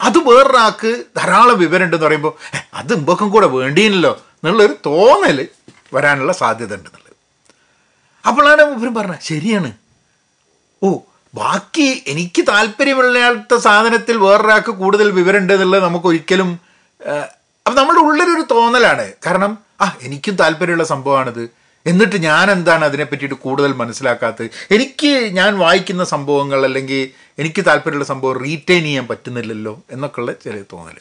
[0.00, 2.34] അത് വേറൊരാൾക്ക് ധാരാളം വിവരമുണ്ടെന്ന് പറയുമ്പോൾ
[2.74, 5.48] അത് ഇമ്പക്കും കൂടെ വേണ്ടിയില്ലല്ലോ എന്നുള്ളൊരു തോന്നൽ
[5.94, 6.74] വരാനുള്ള സാധ്യത
[8.26, 9.72] അപ്പോഴാണ് മൂപ്പരും പറഞ്ഞത് ശരിയാണ്.
[10.82, 10.88] ഓ
[11.34, 16.50] ബാക്കി എനിക്ക് താല്പര്യമുള്ളയാളുടെ സാധനത്തിൽ വേറൊരാൾക്ക് കൂടുതൽ വിവരമുണ്ട് എന്നുള്ളത് നമുക്ക് ഒരിക്കലും
[17.66, 19.12] അപ്പം നമ്മുടെ ഉള്ളിലൊരു തോന്നലാണ്.
[19.26, 21.44] കാരണം ആ എനിക്കും താല്പര്യമുള്ള സംഭവമാണിത്.
[21.86, 24.50] എന്നിട്ട് ഞാൻ എന്താണ് അതിനെ പറ്റിയിട്ട് കൂടുതൽ മനസ്സിലാക്കാത്തത്?
[24.70, 27.00] എനിക്ക് ഞാൻ വായിക്കുന്ന സംഭവങ്ങൾ അല്ലെങ്കിൽ
[27.38, 30.98] എനിക്ക് താല്പര്യമുള്ള സംഭവം റീറ്റെയിൻ ചെയ്യാൻ പറ്റുന്നില്ലല്ലോ എന്നൊക്കെയുള്ള ചെറിയ തോന്നൽ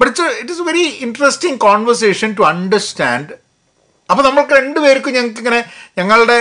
[0.00, 3.32] but it's it is very interesting conversation to understand
[4.10, 5.64] അപ്പോൾ നമ്മൾക്ക് രണ്ടുപേർക്കും ഞങ്ങൾക്ക് ഇങ്ങനെ
[5.98, 6.38] ഞങ്ങളുടെ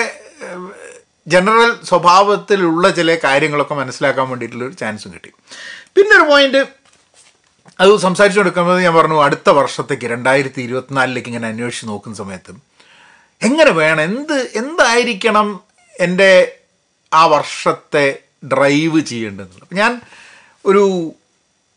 [1.27, 5.29] ജനറൽ സ്വഭാവത്തിലുള്ള ചില കാര്യങ്ങളൊക്കെ മനസ്സിലാക്കാൻ വേണ്ടിയിട്ടുള്ളൊരു ചാൻസും കിട്ടി.
[5.95, 6.61] പിന്നെ ഒരു പോയിന്റ്
[7.79, 12.53] അത് സംസാരിച്ചു കൊടുക്കുമ്പോൾ ഞാൻ പറഞ്ഞു അടുത്ത വർഷത്തേക്ക് രണ്ടായിരത്തി ഇരുപത്തിനാലിലേക്ക് ഇങ്ങനെ അന്വേഷിച്ച് നോക്കുന്ന സമയത്ത്
[13.41, 15.61] എങ്ങനെ വേണം എന്ത് എന്തായിരിക്കണം
[15.99, 16.57] എന്റെ
[17.11, 20.01] ആ വർഷത്തെ ഡ്രൈവ് ചെയ്യേണ്ടതെന്നുള്ളത് ഞാൻ
[20.65, 20.83] ഒരു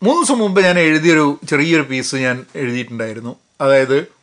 [0.02, 3.36] മൂന്ന് ദിവസം മുമ്പ് ഞാൻ എഴുതിയൊരു ചെറിയൊരു പീസ് ഞാൻ എഴുതിയിട്ടുണ്ടായിരുന്നു.
[3.60, 4.15] അതായത്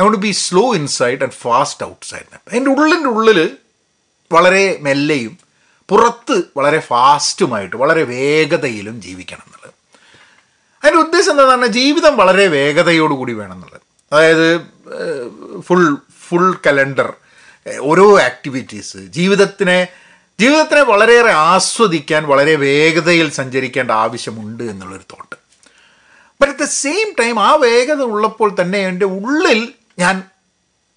[0.00, 3.56] I won't be slow inside and fast outside എന്റെ ഉള്ളിന്റെ ഉള്ളിൽ
[4.32, 5.38] വളരെ മെല്ലെയും
[5.88, 9.74] പുറത്ത് വളരെ ഫാസ്റ്റുമായിട്ട് വളരെ വേഗതയിലും ജീവിക്കണം എന്നുള്ളത്.
[10.84, 13.80] അതിന്റെ ഉദ്ദേശം എന്താണെന്ന് ജീവിതം വളരെ വേഗതയോടുകൂടി വേണം എന്നുള്ളത്.
[14.12, 14.60] അതായത്
[15.60, 15.96] ഫുൾ
[16.28, 17.12] ഫുൾ കലണ്ടർ
[17.80, 19.88] ഓരോ ആക്ടിവിറ്റീസ് ജീവിതത്തിനെ
[20.40, 25.36] ജീവിതത്തിനെ വളരെയേറെ ആസ്വദിക്കാൻ വളരെ വേഗതയിൽ സഞ്ചരിക്കേണ്ട ആവശ്യമുണ്ട് എന്നുള്ളൊരു thought
[26.40, 30.22] but at the same time ആ വേഗത ഉള്ളപ്പോൾ തന്നെ എന്റെ ഉള്ളിൽ ഞാൻ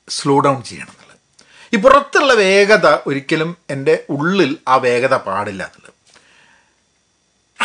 [0.10, 1.20] സ്ലോ ഡൗൺ ചെയ്യണം എന്നുള്ളത്
[1.76, 5.94] ഈ പുറത്തുള്ള വേഗത ഒരിക്കലും എന്റെ ഉള്ളിൽ ആ വേഗത പാടില്ല എന്നുള്ളത്.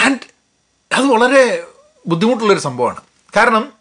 [0.05, 0.19] ആൻഡ്
[0.95, 1.65] അത് വളരെ
[2.07, 3.01] ബുദ്ധിമുട്ടുള്ളൊരു സംഭവമാണ്.
[3.37, 3.73] കാരണം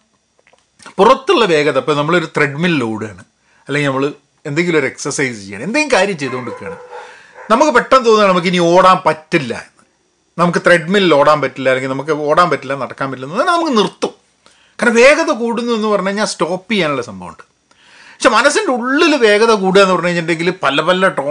[0.97, 3.23] പുറത്തുള്ള വേഗത ഇപ്പോൾ നമ്മളൊരു ത്രെഡ്മിൽ ഓടുകയാണ്
[3.67, 4.13] അല്ലെങ്കിൽ നമ്മൾ
[4.45, 6.79] എന്തെങ്കിലും ഒരു എക്സസൈസ് ചെയ്യണം എന്തെങ്കിലും കാര്യം ചെയ്തുകൊണ്ടിരിക്കുകയാണ്.
[7.51, 9.85] നമുക്ക് പെട്ടെന്ന് തോന്നുകയാണ് നമുക്ക് ഇനി ഓടാൻ പറ്റില്ല എന്ന്.
[10.37, 14.18] നമുക്ക് ത്രെഡ്മിൽ ഓടാൻ പറ്റില്ല അല്ലെങ്കിൽ നമുക്ക് ഓടാൻ പറ്റില്ല നടക്കാൻ പറ്റില്ല എന്ന് പറഞ്ഞാൽ നമുക്ക് നിർത്തും.
[14.79, 17.43] കാരണം വേഗത കൂടുന്നു എന്ന് പറഞ്ഞു കഴിഞ്ഞാൽ സ്റ്റോപ്പ് ചെയ്യാനുള്ള സംഭവമുണ്ട്.
[18.13, 21.25] പക്ഷെ മനസ്സിന്റെ ഉള്ളിൽ വേഗത കൂടുക എന്ന് പറഞ്ഞു കഴിഞ്ഞിട്ടുണ്ടെങ്കിൽ പല പല ടോ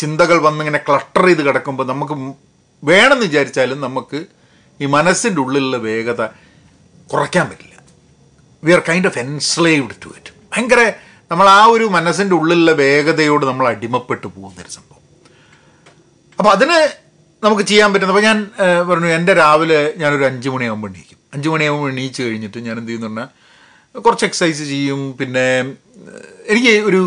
[0.00, 2.14] ചിന്തകൾ വന്നിങ്ങനെ ക്ലസ്റ്റർ ചെയ്ത് കിടക്കുമ്പോൾ നമുക്ക്
[2.84, 4.18] വേണമെന്ന് വിചാരിച്ചാലും നമുക്ക്
[4.80, 6.22] ഈ മനസ്സിന്റെ ഉള്ളിലുള്ള വേഗത
[7.12, 7.76] കുറയ്ക്കാൻ പറ്റില്ല.
[8.64, 10.82] We are kind of enslaved to it ഭയങ്കര
[11.30, 15.02] നമ്മൾ ആ ഒരു മനസ്സിന്റെ ഉള്ളിലുള്ള വേഗതയോട് നമ്മൾ അടിമപ്പെട്ട് പോകുന്നൊരു സംഭവം.
[16.38, 16.78] അപ്പോൾ അതിന്
[17.44, 18.38] നമുക്ക് ചെയ്യാൻ പറ്റുന്നത് അപ്പോൾ ഞാൻ
[18.88, 21.18] പറഞ്ഞു എന്റെ രാവിലെ ഞാനൊരു അഞ്ച് മണിയാകുമ്പോൾ എണീക്കും.
[21.34, 25.00] അഞ്ച് മണിയാകുമ്പോൾ എണീച്ച് കഴിഞ്ഞിട്ട് ഞാൻ എന്ത് ചെയ്യുന്നു പറഞ്ഞാൽ കുറച്ച് എക്സസൈസ് ചെയ്യും.
[25.20, 25.46] പിന്നെ
[26.52, 27.00] എനിക്ക് ഒരു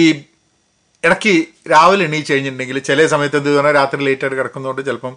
[0.00, 0.02] ഈ
[1.04, 1.34] ഇടയ്ക്ക്
[1.72, 5.14] രാവിലെ എണീച്ച് കഴിഞ്ഞിട്ടുണ്ടെങ്കിൽ ചില സമയത്ത് എന്ത് പറഞ്ഞാൽ രാത്രി ലേറ്റായിട്ട് കിടക്കുന്നതുകൊണ്ട് ചിലപ്പം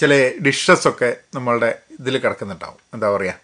[0.00, 0.12] ചില
[0.46, 2.78] ഡിഷസ് ഒക്കെ നമ്മളുടെ ഇതിൽ കിടക്കുന്നുണ്ടാവും.
[2.94, 3.34] എന്താ പറയുക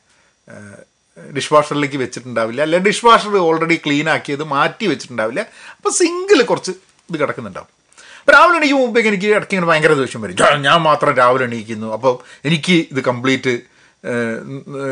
[1.36, 2.60] ഡിഷ് വാഷറിലേക്ക് വെച്ചിട്ടുണ്ടാവില്ല.
[2.62, 5.40] അല്ലെ ഡിഷ് വാഷർ ഓൾറെഡി ക്ലീൻ ആക്കിയത് മാറ്റി വെച്ചിട്ടുണ്ടാവില്ല.
[5.76, 6.72] അപ്പോൾ സിങ്കിൽ കുറച്ച്
[7.10, 7.72] ഇത് കിടക്കുന്നുണ്ടാവും.
[8.32, 10.62] രാവിലെ എണീക്കും മുമ്പേക്ക് എനിക്ക് ഇടയ്ക്ക് ഇങ്ങനെ ഭയങ്കര ദേഷ്യം വരും.
[10.62, 11.92] ഞാൻ- മാത്രം രാവിലെ എണീക്കുന്നു.
[11.92, 13.58] അപ്പോൾ എനിക്ക് ഇത് കംപ്ലീറ്റ്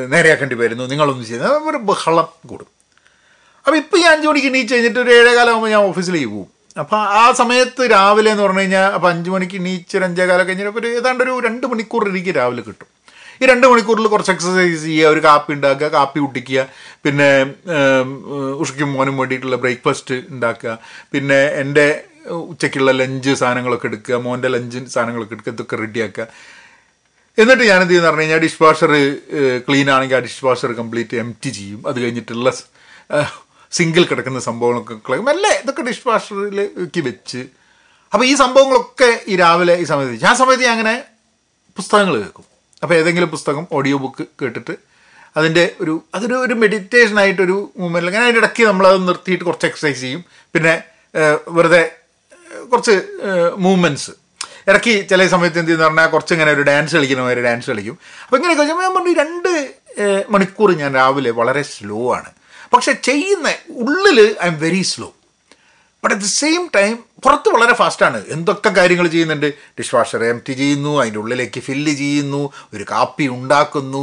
[0.08, 0.84] നേരെയാക്കേണ്ടി വരുന്നു.
[0.84, 2.66] നിങ്ങളൊന്നും ചെയ്യുന്നത് ഒരു ബഹളം കൂടും.
[3.66, 6.56] അപ്പോൾ ഇപ്പോൾ ഞാൻ അഞ്ച് മണിക്ക് എണീച്ച് കഴിഞ്ഞിട്ട് ഒരു ഏഴേകാലമാകുമ്പോൾ ഞാൻ ഓഫീസിലേക്ക് പോകും.
[6.80, 10.86] അപ്പോൾ ആ സമയത്ത് രാവിലെ എന്ന് പറഞ്ഞു കഴിഞ്ഞാൽ അപ്പോൾ അഞ്ച് മണിക്ക് എണീച്ച് ഒരു അഞ്ചേകാലം കഴിഞ്ഞപ്പോൾ ഒരു
[10.86, 12.86] ഏതാണ്ട് ഒരു രണ്ട് മണിക്കൂർ എനിക്ക് രാവിലെ കിട്ടും.
[13.42, 16.66] ഈ രണ്ട് മണിക്കൂറിൽ കുറച്ച് എക്സസൈസ് ചെയ്യുക ഒരു കാപ്പി ഉണ്ടാക്കുക കാപ്പി കുട്ടിക്കുക
[17.04, 17.42] പിന്നെ
[18.58, 20.78] ഉഷയ്ക്കും മോനും വേണ്ടിയിട്ടുള്ള ബ്രേക്ക്ഫാസ്റ്റ് ഉണ്ടാക്കുക.
[21.12, 22.04] പിന്നെ എന്റെ
[22.50, 26.26] ഉച്ചയ്ക്കുള്ള ലഞ്ച് സാധനങ്ങളൊക്കെ എടുക്കുക മോന്റെ ലഞ്ച് സാധനങ്ങളൊക്കെ എടുക്കുക ഇതൊക്കെ റെഡിയാക്കുക
[27.38, 28.92] എന്നിട്ട് ഞാനെന്ത് ചെയ്യുന്ന പറഞ്ഞു കഴിഞ്ഞാൽ ഡിഷ് വാഷർ
[29.66, 31.80] ക്ലീൻ ആണെങ്കിൽ ആ dish washer complete empty ചെയ്യും.
[31.88, 32.50] അത് കഴിഞ്ഞിട്ടുള്ള
[33.72, 37.40] സിംഗിൾ കിടക്കുന്ന സംഭവങ്ങളൊക്കെ കളയും അല്ലേ ഇതൊക്കെ ഡിഷ് വാഷറിലേക്ക് വെച്ച്.
[38.12, 40.24] അപ്പോൾ ഈ സംഭവങ്ങളൊക്കെ ഈ രാവിലെ ഈ സമയത്ത്.
[40.30, 40.94] ആ സമയത്ത് ഞാൻ അങ്ങനെ
[41.78, 42.46] പുസ്തകങ്ങൾ കേൾക്കും.
[42.82, 44.74] അപ്പോൾ ഏതെങ്കിലും പുസ്തകം ഓഡിയോ ബുക്ക് കേട്ടിട്ട്
[45.36, 50.22] അതിന്റെ ഒരു അതൊരു ഒരു മെഡിറ്റേഷനായിട്ടൊരു മൂവ്മെന്റ് അങ്ങനെ അതിന്റെ ഇടയ്ക്ക് നമ്മളത് നിർത്തിയിട്ട് കുറച്ച് എക്സസൈസ് ചെയ്യും.
[50.54, 50.74] പിന്നെ
[51.56, 51.82] വെറുതെ
[52.72, 52.96] കുറച്ച്
[53.56, 54.10] മൂവ്മെന്റ്സ്
[54.68, 57.98] ഇടയ്ക്ക് ചില സമയത്ത് എന്ത് ചെയ്യുന്ന പറഞ്ഞാൽ കുറച്ച് ഇങ്ങനെ ഒരു ഡാൻസ് കളിക്കുന്ന മാതിരി ഡാൻസ് കളിക്കും.
[58.24, 59.52] അപ്പോൾ ഇങ്ങനെ കഴിഞ്ഞാൽ ഞാൻ പറഞ്ഞു രണ്ട്
[60.28, 62.30] മണിക്കൂർ ഞാൻ രാവിലെ വളരെ സ്ലോ ആണ്.
[62.74, 65.08] പക്ഷെ ചെയ്യുന്ന ഉള്ളിൽ I am very slow
[66.06, 66.92] but at the same time
[67.24, 69.46] പുറത്ത് വളരെ ഫാസ്റ്റാണ് എന്തൊക്കെ കാര്യങ്ങൾ ചെയ്യുന്നുണ്ട്?
[69.78, 72.42] ഡിഷ് വാഷർ എം ടി ചെയ്യുന്നു അതിന്റെ ഉള്ളിലേക്ക് ഫില്ല് ചെയ്യുന്നു
[72.74, 74.02] ഒരു കാപ്പി ഉണ്ടാക്കുന്നു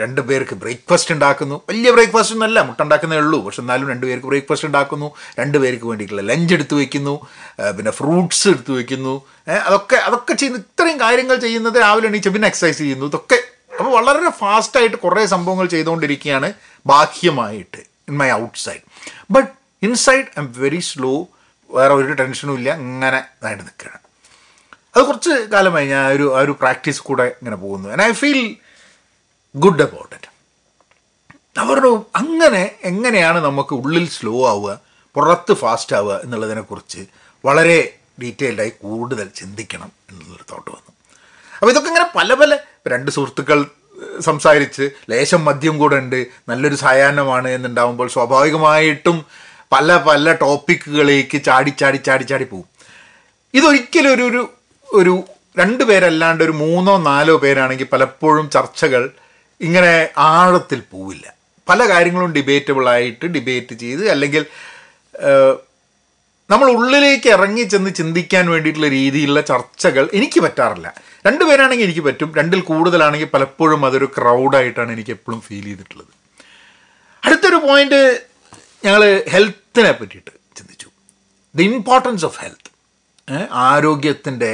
[0.00, 1.58] രണ്ട് പേർക്ക് ബ്രേക്ക്ഫാസ്റ്റ് ഉണ്ടാക്കുന്നു.
[1.70, 3.40] വലിയ ബ്രേക്ക്ഫാസ്റ്റ് ഒന്നല്ല മുട്ട ഉണ്ടാക്കുന്നേ ഉള്ളൂ.
[3.46, 7.14] പക്ഷെ എന്നാലും രണ്ട് പേർക്ക് ബ്രേക്ക്ഫാസ്റ്റ് ഉണ്ടാക്കുന്നു രണ്ട് പേർക്ക് വേണ്ടിയിട്ടുള്ള ലഞ്ച് എടുത്ത് വയ്ക്കുന്നു
[7.78, 9.14] പിന്നെ ഫ്രൂട്ട്സ് എടുത്ത് വയ്ക്കുന്നു
[9.68, 10.60] അതൊക്കെ അതൊക്കെ ചെയ്യുന്നു.
[10.66, 13.06] ഇത്രയും കാര്യങ്ങൾ ചെയ്യുന്നത് രാവിലെ എണീച്ച് പിന്നെ എക്സസൈസ് ചെയ്യുന്നു.
[13.12, 13.40] ഇതൊക്കെ.
[13.78, 16.50] അപ്പോൾ വളരെ ഫാസ്റ്റായിട്ട് കുറേ സംഭവങ്ങൾ ചെയ്തുകൊണ്ടിരിക്കുകയാണ്
[16.92, 18.84] ബാഹ്യമായിട്ട് in my outside
[19.34, 19.50] but
[19.82, 21.12] inside I am very slow
[21.70, 24.00] വേറെ ഒരു ടെൻഷനും ഇല്ല ഇങ്ങനെ ഇതായിട്ട് നിൽക്കുകയാണ്.
[24.96, 27.88] അത് കുറച്ച് കാലമായി ഞാൻ ഒരു ആ ഒരു പ്രാക്ടീസ് കൂടെ ഇങ്ങനെ പോകുന്നു.
[27.88, 28.56] And I feel
[29.56, 30.30] good about it
[31.60, 34.80] അവരുടെ അങ്ങനെ എങ്ങനെയാണ് നമുക്ക് ഉള്ളിൽ സ്ലോ ആവുക
[35.14, 37.06] പുറത്ത് ഫാസ്റ്റ് ആവുക എന്നുള്ളതിനെക്കുറിച്ച്
[37.46, 40.92] വളരെ ഡീറ്റെയിൽഡായി കൂടുതൽ ചിന്തിക്കണം എന്നുള്ളൊരു തോട്ട് വന്നു.
[41.54, 43.66] അപ്പോൾ ഇതൊക്കെ ഇങ്ങനെ പല പല രണ്ട് സുഹൃത്തുക്കൾ
[44.20, 49.18] സംസാരിച്ച് ലേശം മദ്യം കൂടെ ഉണ്ട് നല്ലൊരു സായാഹ്നമാണ് എന്നുണ്ടാവുമ്പോൾ സ്വാഭാവികമായിട്ടും
[49.72, 52.68] പല പല ടോപ്പിക്കുകളിലേക്ക് ചാടി ചാടി ചാടി ചാടി പോകും
[53.54, 54.50] ഇതൊരിക്കലും ഒരു
[54.94, 55.24] ഒരു
[55.58, 59.10] രണ്ട് പേരല്ലാണ്ട് ഒരു മൂന്നോ നാലോ പേരാണെങ്കിൽ പലപ്പോഴും ചർച്ചകൾ
[59.60, 61.34] ഇങ്ങനെ ആഴത്തിൽ പോവില്ല.
[61.68, 64.46] പല കാര്യങ്ങളും ഡിബേറ്റബിളായിട്ട് ഡിബേറ്റ് ചെയ്ത് അല്ലെങ്കിൽ
[66.50, 70.94] നമ്മൾ ഉള്ളിലേക്ക് ഇറങ്ങി ചെന്ന് ചിന്തിക്കാൻ വേണ്ടിയിട്ടുള്ള രീതിയിലുള്ള ചർച്ചകൾ എനിക്ക് പറ്റാറില്ല.
[71.26, 72.32] രണ്ട് പേരാണെങ്കിൽ എനിക്ക് പറ്റും.
[72.36, 76.12] രണ്ടിൽ കൂടുതലാണെങ്കിൽ പലപ്പോഴും അതൊരു ക്രൗഡായിട്ടാണ് എനിക്ക് എപ്പോഴും ഫീൽ ചെയ്തിട്ടുള്ളത്.
[77.24, 78.20] അടുത്തൊരു പോയിന്റ്
[78.84, 79.02] ഞങ്ങൾ
[79.74, 80.88] ഹെൽത്തിനെ പറ്റിയിട്ട് ചിന്തിച്ചു.
[81.58, 82.70] ദി ഇമ്പോർട്ടൻസ് ഓഫ് ഹെൽത്ത്
[83.66, 84.50] ആരോഗ്യത്തിന്റെ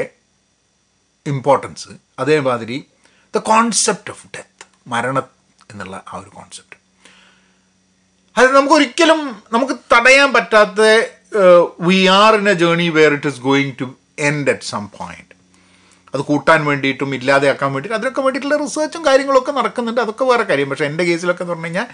[1.27, 2.79] ഇമ്പോർട്ടൻസ് അതേമാതിരി
[3.35, 5.27] ദ കോൺസെപ്റ്റ് ഓഫ് ഡെത്ത് മരണം
[5.71, 6.77] എന്നുള്ള ആ ഒരു കോൺസെപ്റ്റ്
[8.37, 9.21] അത് നമുക്കൊരിക്കലും
[9.57, 10.81] നമുക്ക് തടയാൻ പറ്റാത്ത
[11.89, 13.89] we are in a journey where it is going to
[14.29, 15.35] end at some point
[16.15, 20.01] അത് കൂട്ടാൻ വേണ്ടിയിട്ടും ഇല്ലാതെയാക്കാൻ വേണ്ടിയിട്ട് അതിനൊക്കെ വേണ്ടിയിട്ടുള്ള റിസർച്ചും കാര്യങ്ങളൊക്കെ നടക്കുന്നുണ്ട്.
[20.07, 20.69] അതൊക്കെ വേറെ കാര്യം.
[20.71, 21.89] പക്ഷേ എന്റെ കേസിലൊക്കെ എന്ന് പറഞ്ഞു കഴിഞ്ഞാൽ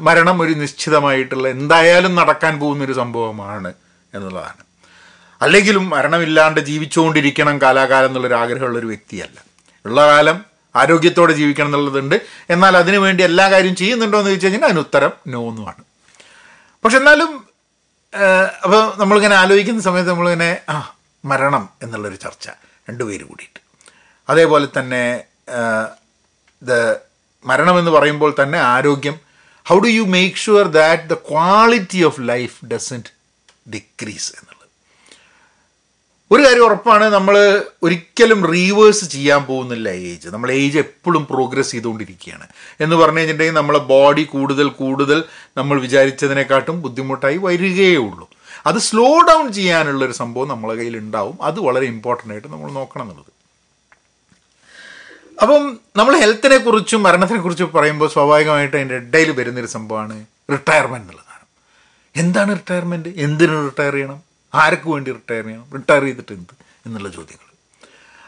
[0.00, 3.74] മരണം ഒരു നിശ്ചിതമായിട്ടുള്ള എന്തായാലും നടക്കാൻ പോകുന്നൊരു സംഭവമാണ്
[4.14, 4.62] എന്നുള്ളതാണ്.
[5.42, 9.38] അല്ലെങ്കിലും മരണമില്ലാണ്ട് ജീവിച്ചുകൊണ്ടിരിക്കണം കാലാകാലം എന്നുള്ളൊരു ആഗ്രഹമുള്ള ഒരു വ്യക്തിയല്ല.
[9.86, 10.44] ഉള്ള കാലം
[10.76, 12.20] ആരോഗ്യത്തോടെ ജീവിക്കണം എന്നുള്ളതുണ്ട്.
[12.50, 15.84] എന്നാൽ അതിനുവേണ്ടി എല്ലാ കാര്യം ചെയ്യുന്നുണ്ടോ എന്ന് ചോദിച്ചു കഴിഞ്ഞാൽ അതിന് ഉത്തരം നോ എന്നുമാണ്.
[16.84, 17.44] പക്ഷെ എന്നാലും
[18.64, 22.48] അപ്പോൾ നമ്മളിങ്ങനെ ആലോചിക്കുന്ന സമയത്ത് നമ്മളിങ്ങനെ ആ മരണം എന്നുള്ളൊരു ചർച്ച
[22.88, 23.60] രണ്ടുപേര് കൂടിയിട്ട്.
[24.28, 25.24] അതേപോലെ തന്നെ
[26.62, 26.96] ഇത്
[27.44, 29.25] മരണമെന്ന് പറയുമ്പോൾ തന്നെ ആരോഗ്യം
[29.68, 33.10] how do you make sure that the quality of life doesn't
[33.70, 34.68] decrease എന്നുള്ളത്?
[36.30, 42.46] ഒരു കാര്യം ഉറപ്പാണ് നമ്മൾ ഒരിക്കലും റീവേഴ്സ് ചെയ്യാൻ പോകുന്നില്ല ഏജ് നമ്മൾ ഏജ് എപ്പോഴും പ്രോഗ്രസ് ചെയ്തുകൊണ്ടിരിക്കുകയാണ്.
[42.80, 45.24] എന്ന് പറഞ്ഞു കഴിഞ്ഞിട്ടുണ്ടെങ്കിൽ നമ്മളെ ബോഡി കൂടുതൽ കൂടുതൽ
[45.56, 48.28] നമ്മൾ വിചാരിച്ചതിനെക്കാട്ടും ബുദ്ധിമുട്ടായി വരികയേ ഉള്ളൂ.
[48.66, 53.32] അത് സ്ലോ ഡൗൺ ചെയ്യാനുള്ളൊരു സംഭവം നമ്മളെ കയ്യിൽ ഉണ്ടാവും അത് വളരെ ഇമ്പോർട്ടന്റ് ആയിട്ട് നമ്മൾ നോക്കണം എന്നുള്ളത്.
[55.42, 61.26] അപ്പം നമ്മൾ ഹെൽത്തിനെ കുറിച്ചും മരണത്തിനെ കുറിച്ചും പറയുമ്പോൾ സ്വാഭാവികമായിട്ട് അതിന്റെ ഇടയിൽ വരുന്നൊരു സംഭവമാണ് റിട്ടയർമെന്റ് എന്നുള്ളതാണ്
[62.16, 64.22] എന്താണ് റിട്ടയർമെന്റ് എന്തിനു റിട്ടയർ ചെയ്യണം?
[64.54, 65.64] ആർക്ക് വേണ്ടി റിട്ടയർ ചെയ്യണം?
[65.74, 66.54] റിട്ടയർ ചെയ്തിട്ട് എന്ത്?
[66.86, 67.46] എന്നുള്ള ചോദ്യങ്ങൾ.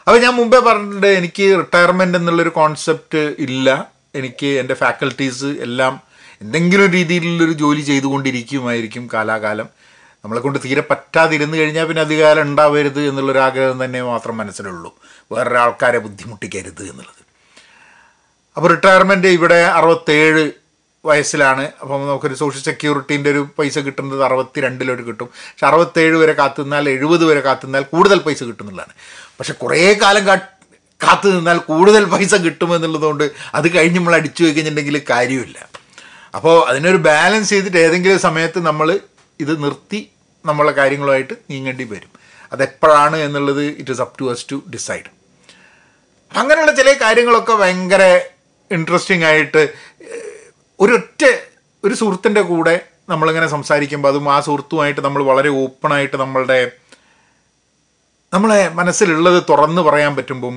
[0.07, 3.91] അപ്പോൾ ഞാൻ മുമ്പേ പറഞ്ഞിട്ടുണ്ട് എനിക്ക് റിട്ടയർമെന്റ് എന്നുള്ളൊരു കോൺസെപ്റ്റ് ഇല്ല.
[4.15, 6.01] എനിക്ക് എന്റെ ഫാക്കൽറ്റീസ് എല്ലാം
[6.41, 9.78] എന്തെങ്കിലും രീതിയിലുള്ളൊരു ജോലി ചെയ്തുകൊണ്ടിരിക്കുമായിരിക്കും കാലാകാലം.
[10.23, 14.99] നമ്മളെ കൊണ്ട് തീരെ പറ്റാതിരുന്നു കഴിഞ്ഞാൽ പിന്നെ അധികാരം ഉണ്ടാവരുത് എന്നുള്ളൊരാഗ്രഹം തന്നെ മാത്രം മനസ്സിലുള്ളൂ.
[15.31, 17.21] വേറൊരാൾക്കാരെ ബുദ്ധിമുട്ടിക്കരുത് എന്നുള്ളത്.
[18.57, 20.51] അപ്പോൾ റിട്ടയർമെന്റ് ഇവിടെ അറുപത്തേഴ്
[21.05, 21.71] വയസ്സിലാണ്.
[21.81, 25.25] അപ്പം നമുക്കൊരു സോഷ്യൽ സെക്യൂരിറ്റീന്റെ ഒരു പൈസ കിട്ടുന്നത് അറുപത്തി രണ്ടിലൊരു കിട്ടും.
[25.25, 28.93] പക്ഷെ അറുപത്തേഴ് വരെ കാത്തുനിന്നാൽ എഴുപത് വരെ കാത്തുനിന്നാൽ കൂടുതൽ പൈസ കിട്ടുന്നുള്ളതാണ്.
[29.39, 35.69] പക്ഷെ കുറേ കാലം കാത്തു നിന്നാൽ കൂടുതൽ പൈസ കിട്ടുമെന്നുള്ളതുകൊണ്ട് അത് കഴിഞ്ഞ് നമ്മൾ അടിച്ചു വയ്ക്കുന്നുണ്ടെങ്കിൽ കാര്യമില്ല.
[36.35, 38.99] അപ്പോൾ അതിനൊരു ബാലൻസ് ചെയ്തിട്ട് ഏതെങ്കിലും സമയത്ത് നമ്മൾ
[39.39, 39.99] ഇത് നിർത്തി
[40.45, 42.11] നമ്മളെ കാര്യങ്ങളുമായിട്ട് നീങ്ങേണ്ടി വരും.
[42.51, 45.09] അതെപ്പോഴാണ് എന്നുള്ളത് it is up to us to decide
[46.31, 48.03] അങ്ങനെയുള്ള ചില കാര്യങ്ങളൊക്കെ ഭയങ്കര
[48.71, 49.61] ഇൻട്രസ്റ്റിംഗ് ആയിട്ട്
[50.79, 51.23] ഒരൊറ്റ
[51.83, 52.75] ഒരു സുഹൃത്തിന്റെ കൂടെ
[53.09, 56.59] നമ്മളിങ്ങനെ സംസാരിക്കുമ്പോൾ അതും ആ സുഹൃത്തുമായിട്ട് നമ്മൾ വളരെ ഓപ്പണായിട്ട് നമ്മളുടെ
[58.33, 60.55] നമ്മളെ മനസ്സിലുള്ളത് തുറന്ന് പറയാൻ പറ്റുമ്പം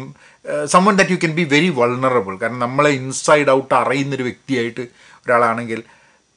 [0.67, 4.85] someone that you can be very vulnerable കാരണം നമ്മളെ ഇൻസൈഡ് ഔട്ട് അറിയുന്നൊരു വ്യക്തിയായിട്ട്
[5.27, 5.81] ഒരാളാണെങ്കിൽ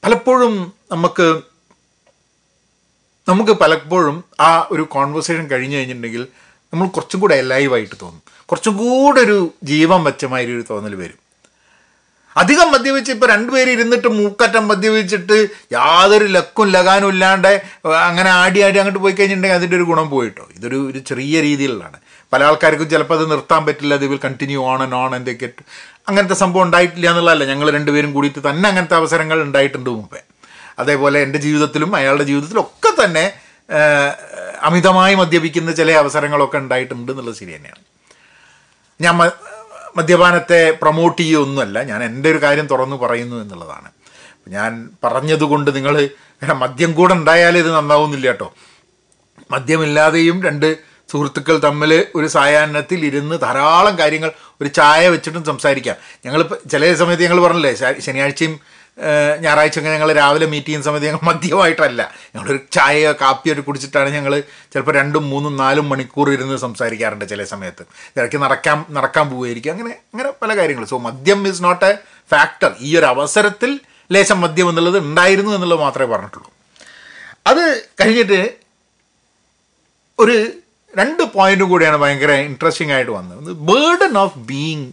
[0.03, 0.53] പലപ്പോഴും
[0.91, 1.27] നമുക്ക്
[3.27, 6.27] നമുക്ക് പലപ്പോഴും ആ ഒരു കോൺവെർസേഷൻ കഴിഞ്ഞ് കഴിഞ്ഞിട്ടുണ്ടെങ്കിൽ
[6.73, 8.21] നമ്മൾ കുറച്ചും കൂടെ ലൈവായിട്ട് തോന്നും.
[8.45, 11.19] കുറച്ചും കൂടെ ഒരു ജീവൻ വെച്ചമാതിരി ഒരു തോന്നൽ വരും.
[12.37, 17.61] അധികം മദ്യപിച്ച് ഇപ്പോൾ രണ്ടുപേരും ഇരുന്നിട്ട് മൂക്കറ്റം മദ്യപിച്ചിട്ട് യാതൊരു ലക്കും ലകാനും ഇല്ലാണ്ട്
[18.07, 20.47] അങ്ങനെ ആടി ആടി അങ്ങോട്ട് പോയി കഴിഞ്ഞിട്ടുണ്ടെങ്കിൽ അതിന്റെ ഒരു ഗുണം പോയിട്ടോ?
[20.55, 21.97] ഇതൊരു ഒരു ചെറിയ രീതിയിലുള്ളതാണ്.
[22.33, 25.63] പല ആൾക്കാർക്കും ചിലപ്പോൾ അത് നിർത്താൻ പറ്റില്ല അത് will continue on and on get
[26.09, 27.43] അങ്ങനത്തെ സംഭവം ഉണ്ടായിട്ടില്ല എന്നുള്ളതല്ല.
[27.45, 30.21] ഞങ്ങൾ രണ്ടുപേരും കൂടിയിട്ട് തന്നെ അങ്ങനത്തെ അവസരങ്ങൾ ഉണ്ടായിട്ടുണ്ട് മുമ്പേ.
[30.79, 33.25] അതേപോലെ എന്റെ ജീവിതത്തിലും അയാളുടെ ജീവിതത്തിലും ഒക്കെ തന്നെ
[34.67, 37.81] അമിതമായി മദ്യപിക്കുന്ന ചില അവസരങ്ങളൊക്കെ ഉണ്ടായിട്ടുണ്ട് എന്നുള്ളത് ശരി തന്നെയാണ്.
[39.01, 39.15] ഞാൻ
[39.97, 43.89] മദ്യപാനത്തെ പ്രൊമോട്ട് ചെയ്യുകയൊന്നുമല്ല ഞാൻ എന്റെ ഒരു കാര്യം തുറന്നു പറയുന്നു എന്നുള്ളതാണ്.
[44.47, 45.95] ഞാൻ പറഞ്ഞതുകൊണ്ട് നിങ്ങൾ
[46.53, 48.53] മദ്യം കൂടെ ഉണ്ടായാലേ ഇത് നന്നാവുന്നില്ല കേട്ടോ.
[49.51, 50.77] മദ്യമില്ലാതെയും രണ്ട്
[51.11, 54.31] സുഹൃത്തുക്കൾ തമ്മിൽ ഒരു സായാഹ്നത്തിൽ ഇരുന്ന് ധാരാളം കാര്യങ്ങൾ
[54.61, 55.95] ഒരു ചായ വെച്ചിട്ടും സംസാരിക്കാം.
[56.25, 58.59] ഞങ്ങൾ ചില സമയത്ത് ഞങ്ങൾ പറഞ്ഞില്ലേ ശനിയാഴ്ചയും
[58.97, 62.01] ഏഹ്, ഞായറാഴ്ചയൊക്കെ ഞങ്ങൾ രാവിലെ മീറ്റ് ചെയ്യുന്ന സമയത്ത് ഞങ്ങൾ മദ്യമായിട്ടല്ല.
[62.33, 64.33] ഞങ്ങളൊരു ചായയോ കാപ്പിയോ കുടിച്ചിട്ടാണ് ഞങ്ങൾ
[64.73, 67.83] ചിലപ്പോൾ രണ്ടും മൂന്നും നാലും മണിക്കൂർ ഇരുന്ന് സംസാരിക്കാറുണ്ട് ചില സമയത്ത്.
[68.15, 69.71] ഇടയ്ക്ക് നടക്കാൻ നടക്കാൻ പോവുമായിരിക്കും.
[69.71, 71.91] അങ്ങനെ അങ്ങനെ പല കാര്യങ്ങൾ സോ മദ്യം ഇസ് നോട്ട് എ
[72.31, 73.71] ഫാക്ടർ ഈ ഒരു അവസരത്തിൽ
[74.09, 76.49] ലേശം മദ്യം എന്നുള്ളത് ഉണ്ടായിരുന്നു എന്നുള്ളത് മാത്രമേ പറഞ്ഞിട്ടുള്ളൂ.
[77.47, 77.63] അത്
[78.01, 78.39] കഴിഞ്ഞിട്ട്
[80.19, 80.35] ഒരു
[80.93, 83.49] രണ്ട് പോയിന്റ് കൂടിയാണ് ഭയങ്കര ഇൻട്രസ്റ്റിംഗ് ആയിട്ട് വന്നത്.
[83.69, 84.87] Burden of being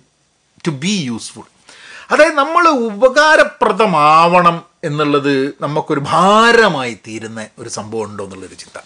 [0.67, 1.47] to be useful
[2.11, 8.81] അതായത് നമ്മൾ ഉപകാരപ്രദമാവണം എന്നുള്ളത് നമുക്കൊരു ഭാരമായി തീരുന്ന ഒരു സംഭവം ഉണ്ടോ എന്നുള്ളൊരു ചിന്ത.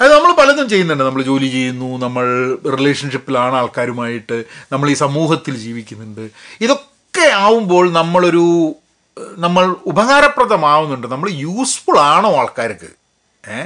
[0.00, 1.04] അത് നമ്മൾ പലതും ചെയ്യുന്നുണ്ട്.
[1.04, 6.30] നമ്മൾ ജോലി ചെയ്യുന്നു നമ്മൾ റിലേഷൻഷിപ്പിലാണ് ആൾക്കാരുമായിട്ട് നമ്മൾ ഈ സമൂഹത്തിൽ ജീവിക്കുന്നുണ്ട്.
[6.60, 8.74] ഇതൊക്കെ ആവുമ്പോൾ നമ്മളൊരു
[9.38, 11.06] നമ്മൾ ഉപകാരപ്രദമാവുന്നുണ്ട്.
[11.06, 12.88] നമ്മൾ യൂസ്ഫുൾ ആണോ ആൾക്കാർക്ക്?
[13.50, 13.64] ഏ?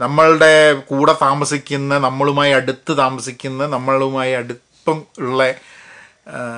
[0.00, 5.54] നമ്മളുടെ കൂടെ താമസിക്കുന്ന നമ്മളുമായി അടുത്ത് താമസിക്കുന്ന നമ്മളുമായി അടുപ്പം ഉള്ള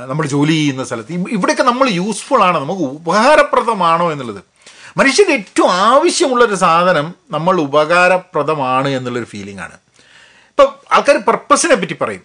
[0.08, 1.12] നമ്മൾ ജോലി ചെയ്യുന്ന സ്ഥലത്ത്.
[1.12, 4.42] ഇവിടെയൊക്കെ നമ്മൾ യൂസ്ഫുൾ ആണ് നമുക്ക് ഉപകാരപ്രദമാണോ എന്നുള്ളത്.
[4.96, 9.72] മനുഷ്യന് ഏറ്റവും ആവശ്യമുള്ളൊരു സാധനം നമ്മൾ ഉപകാരപ്രദമാണ് എന്നുള്ളൊരു ഫീലിംഗ് ആണ്.
[10.50, 12.20] ഇപ്പം ആൾക്കാർ പർപ്പസിനെ പറ്റി പറയും.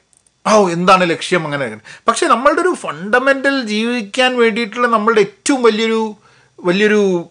[0.47, 1.77] ഓ എന്താണ് ലക്ഷ്യം അങ്ങനെ?
[2.07, 6.15] പക്ഷെ നമ്മളുടെ ഒരു ഫണ്ടമെന്റൽ ജീവിക്കാൻ വേണ്ടിയിട്ടുള്ള നമ്മളുടെ ഏറ്റവും വലിയൊരു
[6.59, 7.29] വലിയൊരു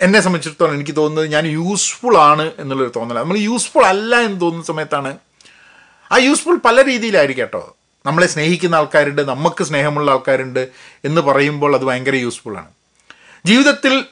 [0.00, 3.24] എന്നെ സംബന്ധിച്ചിടത്തോളം എനിക്ക് തോന്നുന്നത് ഞാൻ യൂസ്ഫുൾ ആണ് എന്നുള്ളൊരു തോന്നലാണ്.
[3.24, 5.18] നമ്മൾ യൂസ്ഫുൾ അല്ല എന്ന് തോന്നുന്ന സമയത്താണ്.
[6.12, 7.76] ആ യൂസ്ഫുൾ പല രീതിയിലായിരിക്കും കേട്ടോ.
[8.06, 10.68] നമ്മളെ സ്നേഹിക്കുന്ന ആൾക്കാരുണ്ട് നമുക്ക് സ്നേഹമുള്ള ആൾക്കാരുണ്ട്
[11.04, 12.70] എന്ന് പറയുമ്പോൾ അത് ഭയങ്കര യൂസ്ഫുള്ളാണ്
[13.46, 14.04] ജീവിതത്തിൽ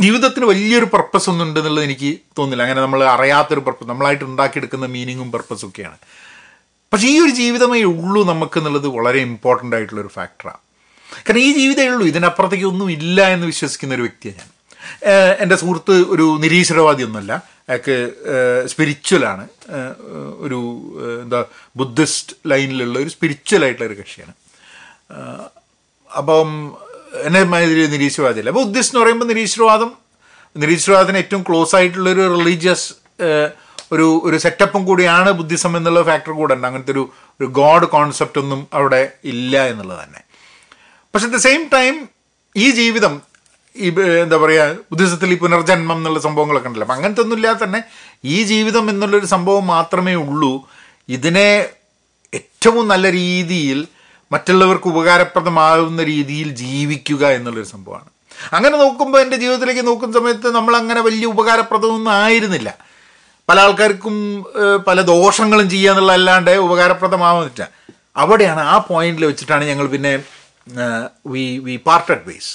[0.00, 5.68] ജീവിതത്തിന് വലിയൊരു പർപ്പസ് ഒന്നും ഉണ്ടെന്നുള്ളത് എനിക്ക് തോന്നില്ല അങ്ങനെ നമ്മൾ അറിയാത്തൊരു പർപ്പസ് നമ്മളായിട്ട് ഉണ്ടാക്കിയെടുക്കുന്ന മീനിങ്ങും പർപ്പസും
[5.68, 5.96] ഒക്കെയാണ്.
[6.92, 10.62] പക്ഷേ ഈ ഒരു ജീവിതമേ ഉള്ളൂ നമുക്ക് എന്നുള്ളത് വളരെ ഇമ്പോർട്ടന്റ് ആയിട്ടുള്ളൊരു ഫാക്ടറാണ്
[11.28, 12.06] കാരണം ഈ ജീവിതമേ ഉള്ളൂ.
[12.06, 14.50] ഇതിനപ്പുറത്തേക്ക് ഒന്നും ഇല്ല എന്ന് വിശ്വസിക്കുന്ന ഒരു വ്യക്തിയാണ് ഞാൻ.
[15.42, 17.02] എന്റെ സുഹൃത്ത് ഒരു നിരീശ്വരവാദി
[17.68, 17.96] അയാൾക്ക്
[18.72, 19.44] സ്പിരിച്വലാണ്
[20.44, 20.58] ഒരു
[21.22, 21.40] എന്താ
[21.80, 24.34] ബുദ്ധിസ്റ്റ് ലൈനിലുള്ള ഒരു സ്പിരിച്വൽ ആയിട്ടുള്ള ഒരു കക്ഷിയാണ്.
[26.10, 26.48] അപ്പം
[27.26, 28.50] എന്നെ മാതിരി നിരീശ്വരവാദിയല്ല.
[28.50, 29.90] അപ്പോൾ ബുദ്ധിസ്റ്റ് എന്ന് പറയുമ്പോൾ നിരീശ്വരവാദം
[30.56, 32.86] നിരീശ്വരവാദത്തിന് ഏറ്റവും ക്ലോസ് ആയിട്ടുള്ള ഒരു റിലീജിയസ്
[33.92, 36.66] ഒരു ഒരു സെറ്റപ്പും കൂടിയാണ് ബുദ്ധിസം എന്നുള്ള ഫാക്ടർ കൂടെ ഉണ്ട്.
[36.66, 37.04] അങ്ങനത്തെ ഒരു
[37.40, 40.22] ഒരു ഗോഡ് കോൺസെപ്റ്റ് ഒന്നും അവിടെ ഇല്ല എന്നുള്ളത് തന്നെ.
[41.14, 41.94] പക്ഷെ അറ്റ് ദ സെയിം ടൈം
[42.56, 43.14] ഈ ജീവിതം
[43.84, 43.88] ഈ
[44.22, 46.86] എന്താ പറയുക ബുദ്ധിസത്തിൽ ഈ പുനർജന്മം എന്നുള്ള സംഭവങ്ങളൊക്കെ ഉണ്ടല്ലോ.
[46.86, 47.80] അപ്പം അങ്ങനത്തെ ഒന്നും ഇല്ലാതെ തന്നെ
[48.24, 50.52] ഈ ജീവിതം എന്നുള്ളൊരു സംഭവം മാത്രമേ ഉള്ളൂ.
[51.08, 51.48] ഇതിനെ
[52.32, 53.86] ഏറ്റവും നല്ല രീതിയിൽ
[54.32, 58.08] മറ്റുള്ളവർക്ക് ഉപകാരപ്രദമാകുന്ന രീതിയിൽ ജീവിക്കുക എന്നുള്ളൊരു സംഭവമാണ്.
[58.52, 62.70] അങ്ങനെ നോക്കുമ്പോൾ എന്റെ ജീവിതത്തിലേക്ക് നോക്കുന്ന സമയത്ത് നമ്മൾ അങ്ങനെ വലിയ ഉപകാരപ്രദമൊന്നും ആയിരുന്നില്ല.
[63.48, 64.16] പല ആൾക്കാർക്കും
[64.86, 67.64] പല ദോഷങ്ങളും ചെയ്യുക എന്നുള്ളതല്ലാണ്ട് ഉപകാരപ്രദമാവുന്നില്ല.
[68.16, 70.12] അവിടെയാണ് ആ പോയിന്റിൽ വെച്ചിട്ടാണ് ഞങ്ങൾ പിന്നെ
[71.34, 72.50] വി വി പാർട്ടഡ് വേസ്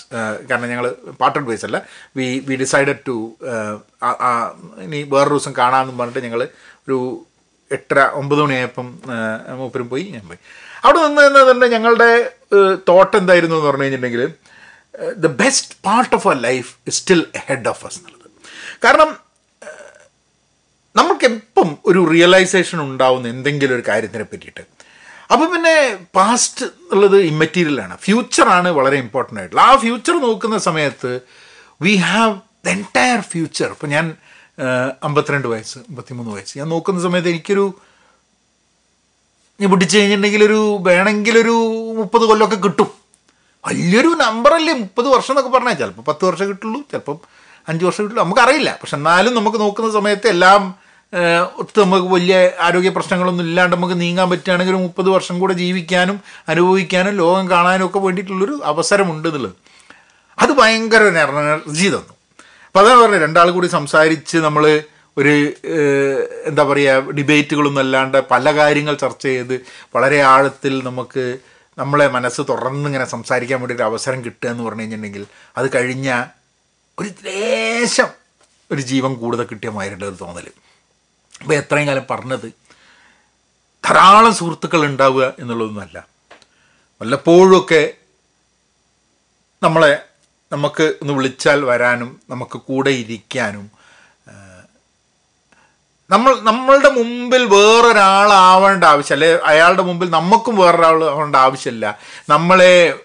[0.49, 0.87] കാരണം ഞങ്ങൾ
[1.21, 1.77] പാർട്ടഡ് വേസ് അല്ല.
[2.17, 3.15] വി വി ഡിസൈഡഡ് ടു
[4.85, 6.43] ഇനി വേറൊരു ദിവസം കാണാമെന്ന് പറഞ്ഞിട്ട് ഞങ്ങൾ
[6.85, 6.97] ഒരു
[7.71, 8.87] എട്ടര ഒമ്പത് മണിയായപ്പം
[9.59, 10.41] മൂപ്പരും പോയി ഞാൻ പോയി.
[10.85, 12.11] അവിടെ നിന്ന് തന്നെ ഞങ്ങളുടെ
[12.89, 14.23] തോട്ട് എന്തായിരുന്നു എന്ന് പറഞ്ഞു കഴിഞ്ഞിട്ടുണ്ടെങ്കിൽ
[15.25, 18.27] the best part of our life is still ahead of us എന്നുള്ളത്.
[18.85, 19.09] കാരണം
[20.95, 24.63] നമുക്ക് എപ്പം ഒരു റിയലൈസേഷൻ ഉണ്ടാവുന്ന എന്തെങ്കിലും ഒരു കാര്യത്തിനെ പറ്റിയിട്ട്
[25.33, 25.75] അപ്പം പിന്നെ
[26.17, 29.61] പാസ്റ്റ് ഉള്ളത് ഇമ്മറ്റീരിയലാണ് ഫ്യൂച്ചറാണ് വളരെ ഇമ്പോർട്ടന്റ് ആയിട്ടുള്ള.
[29.61, 31.11] ആ ഫ്യൂച്ചർ നോക്കുന്ന സമയത്ത്
[31.85, 32.33] we have
[32.65, 34.05] the entire future ഇപ്പം ഞാൻ
[35.07, 36.57] അമ്പത്തിരണ്ട് വയസ്സ് അമ്പത്തിമൂന്ന് വയസ്സ്.
[36.59, 37.65] ഞാൻ നോക്കുന്ന സമയത്ത് എനിക്കൊരു
[39.59, 41.55] ഞാൻ പിടിച്ചു കഴിഞ്ഞിട്ടുണ്ടെങ്കിൽ ഒരു വേണമെങ്കിലൊരു
[41.99, 42.89] മുപ്പത് കൊല്ലമൊക്കെ കിട്ടും.
[43.67, 47.17] വലിയൊരു നമ്പറല്ലേ മുപ്പത് വർഷം എന്നൊക്കെ പറഞ്ഞാൽ ചിലപ്പോൾ പത്ത് വർഷം കിട്ടുള്ളൂ ചിലപ്പം
[47.69, 48.23] അഞ്ച് വർഷം കിട്ടുള്ളൂ.
[48.23, 48.69] നമുക്കറിയില്ല.
[48.81, 50.61] പക്ഷെ എന്നാലും നമുക്ക് നോക്കുന്ന സമയത്ത് എല്ലാം
[51.61, 56.17] ഒത്ത് നമുക്ക് വലിയ ആരോഗ്യ പ്രശ്നങ്ങളൊന്നും ഇല്ലാണ്ട് നമുക്ക് നീങ്ങാൻ പറ്റുകയാണെങ്കിൽ മുപ്പത് വർഷം കൂടെ ജീവിക്കാനും
[56.49, 59.55] അനുഭവിക്കാനും ലോകം കാണാനും ഒക്കെ വേണ്ടിയിട്ടുള്ളൊരു അവസരമുണ്ട് എന്നുള്ളത്.
[60.37, 62.13] അത് ഭയങ്കര ഒരു എനർജി തന്നു.
[62.67, 64.63] അപ്പോൾ അതാണ് പറഞ്ഞത് രണ്ടാൾ കൂടി സംസാരിച്ച് നമ്മൾ
[65.17, 65.33] ഒരു
[66.49, 69.55] എന്താ പറയുക ഡിബേറ്റുകളൊന്നും അല്ലാണ്ട് പല കാര്യങ്ങൾ ചർച്ച ചെയ്ത്
[69.95, 71.37] വളരെ ആഴത്തിൽ നമുക്ക്
[71.77, 75.25] നമ്മളെ മനസ്സ് തുറന്ന് ഇങ്ങനെ സംസാരിക്കാൻ വേണ്ടി ഒരു അവസരം കിട്ടുക എന്ന് പറഞ്ഞു കഴിഞ്ഞിട്ടുണ്ടെങ്കിൽ
[75.57, 76.09] അത് കഴിഞ്ഞ
[76.97, 78.09] ഒരു ലേശം
[78.71, 80.47] ഒരു ജീവൻ കൂടുതൽ കിട്ടിയ മാതിരി ഒരു തോന്നൽ
[81.41, 82.47] അപ്പോൾ എത്രയും കാലം പറഞ്ഞത്
[83.85, 86.07] ധാരാളം സുഹൃത്തുക്കൾ ഉണ്ടാവുക എന്നുള്ളതൊന്നുമല്ല.
[87.01, 87.93] വല്ലപ്പോഴുമൊക്കെ
[89.63, 90.03] നമ്മളെ
[90.51, 93.81] നമുക്ക് ഒന്ന് വിളിച്ചാൽ വരാനും നമുക്ക് കൂടെ ഇരിക്കാനും
[96.09, 101.99] നമ്മൾ നമ്മളുടെ മുമ്പിൽ വേറൊരാളാവേണ്ട ആവശ്യം അല്ലെ അയാളുടെ മുമ്പിൽ നമുക്കും വേറൊരാൾ ആവേണ്ട ആവശ്യമില്ല.
[102.29, 102.99] നമ്മളെ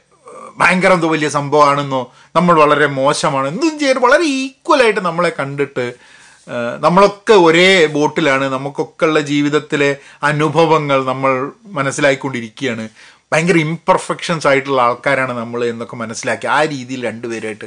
[0.58, 6.15] ഭയങ്കര എന്തോ വലിയ സംഭവമാണെന്നോ നമ്മൾ വളരെ മോശമാണ് എന്തും ചെയ്യാൻ വളരെ ഈക്വലായിട്ട് നമ്മളെ കണ്ടിട്ട്
[6.78, 8.44] നമ്മളൊക്കെ ഒരേ ബോട്ടിലാണ്.
[8.44, 12.88] നമുക്കൊക്കെ ഉള്ള ജീവിതത്തിലെ അനുഭവങ്ങൾ നമ്മൾ മനസ്സിലാക്കിക്കൊണ്ടിരിക്കുകയാണ്
[13.32, 17.64] ഭയങ്കര ഇംപെർഫെക്ഷൻസ് ആയിട്ടുള്ള ആൾക്കാരാണ് നമ്മൾ എന്നൊക്കെ മനസ്സിലാക്കി ആ രീതിയിൽ രണ്ടുപേരായിട്ട്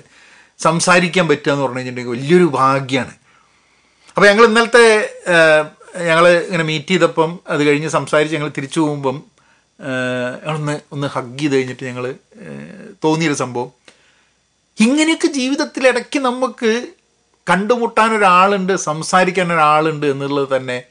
[0.60, 3.14] സംസാരിക്കാൻ പറ്റുക എന്ന് പറഞ്ഞു കഴിഞ്ഞിട്ടുണ്ടെങ്കിൽ വലിയൊരു ഭാഗ്യമാണ്
[4.16, 4.86] അപ്പോൾ ഞങ്ങൾ ഇന്നലത്തെ
[6.06, 9.24] ഞങ്ങൾ ഇങ്ങനെ മീറ്റ് ചെയ്തപ്പം അത് കഴിഞ്ഞ് സംസാരിച്ച് ഞങ്ങൾ തിരിച്ചു പോകുമ്പം
[10.46, 12.16] ഒന്ന് ഒന്ന് ഹഗ് ചെയ്ത് കഴിഞ്ഞിട്ട് ഞങ്ങൾ
[13.04, 13.70] തോന്നിയൊരു സംഭവം.
[14.80, 16.88] ഇങ്ങനെയൊക്കെ ജീവിതത്തിൽ ഇടയ്ക്ക് നമുക്ക്
[17.50, 20.84] കണ്ടുമുട്ടാൻ ഒരാളുണ്ട് സംസാരിക്കാൻ ഒരാളുണ്ട് എന്നുള്ളത് തന്നെ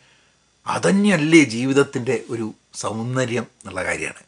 [0.67, 4.23] അതന്നെയല്ലേ ജീവിതത്തിന്റെ ഒരു സൗന്ദര്യം എന്നുള്ള കാര്യമാണ്.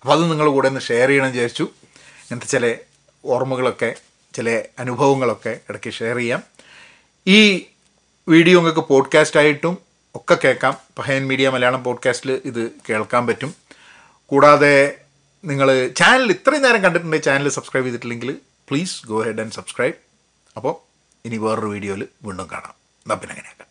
[0.00, 1.62] അപ്പോൾ അത് നിങ്ങളുടെ കൂടെ ഒന്ന് ഷെയർ ചെയ്യണം വിചാരിച്ചു.
[1.62, 2.76] ഇങ്ങനത്തെ ചില
[3.24, 3.94] ഓർമ്മകളൊക്കെ
[4.34, 6.42] ചില അനുഭവങ്ങളൊക്കെ ഇടയ്ക്ക് ഷെയർ ചെയ്യാം.
[7.26, 7.66] ഈ
[8.28, 9.78] വീഡിയോ നിങ്ങൾക്ക് പോഡ്കാസ്റ്റ് ആയിട്ടും
[10.14, 10.76] ഒക്കെ കേൾക്കാം.
[10.98, 13.54] പഹയൻ മീഡിയ മലയാളം പോഡ്കാസ്റ്റിൽ ഇത് കേൾക്കാൻ പറ്റും.
[14.26, 15.00] കൂടാതെ
[15.44, 18.38] നിങ്ങൾ ചാനൽ ഇത്രയും നേരം കണ്ടിട്ടുണ്ടെങ്കിൽ ചാനൽ സബ്സ്ക്രൈബ് ചെയ്തിട്ടില്ലെങ്കിൽ
[18.70, 19.94] please go ahead and subscribe
[20.56, 20.87] അപ്പോൾ
[21.28, 22.74] ഇനി വേറൊരു വീഡിയോയിൽ വീണ്ടും കാണാം.
[23.04, 23.67] എന്നാൽ അങ്ങനെയാക്കാം.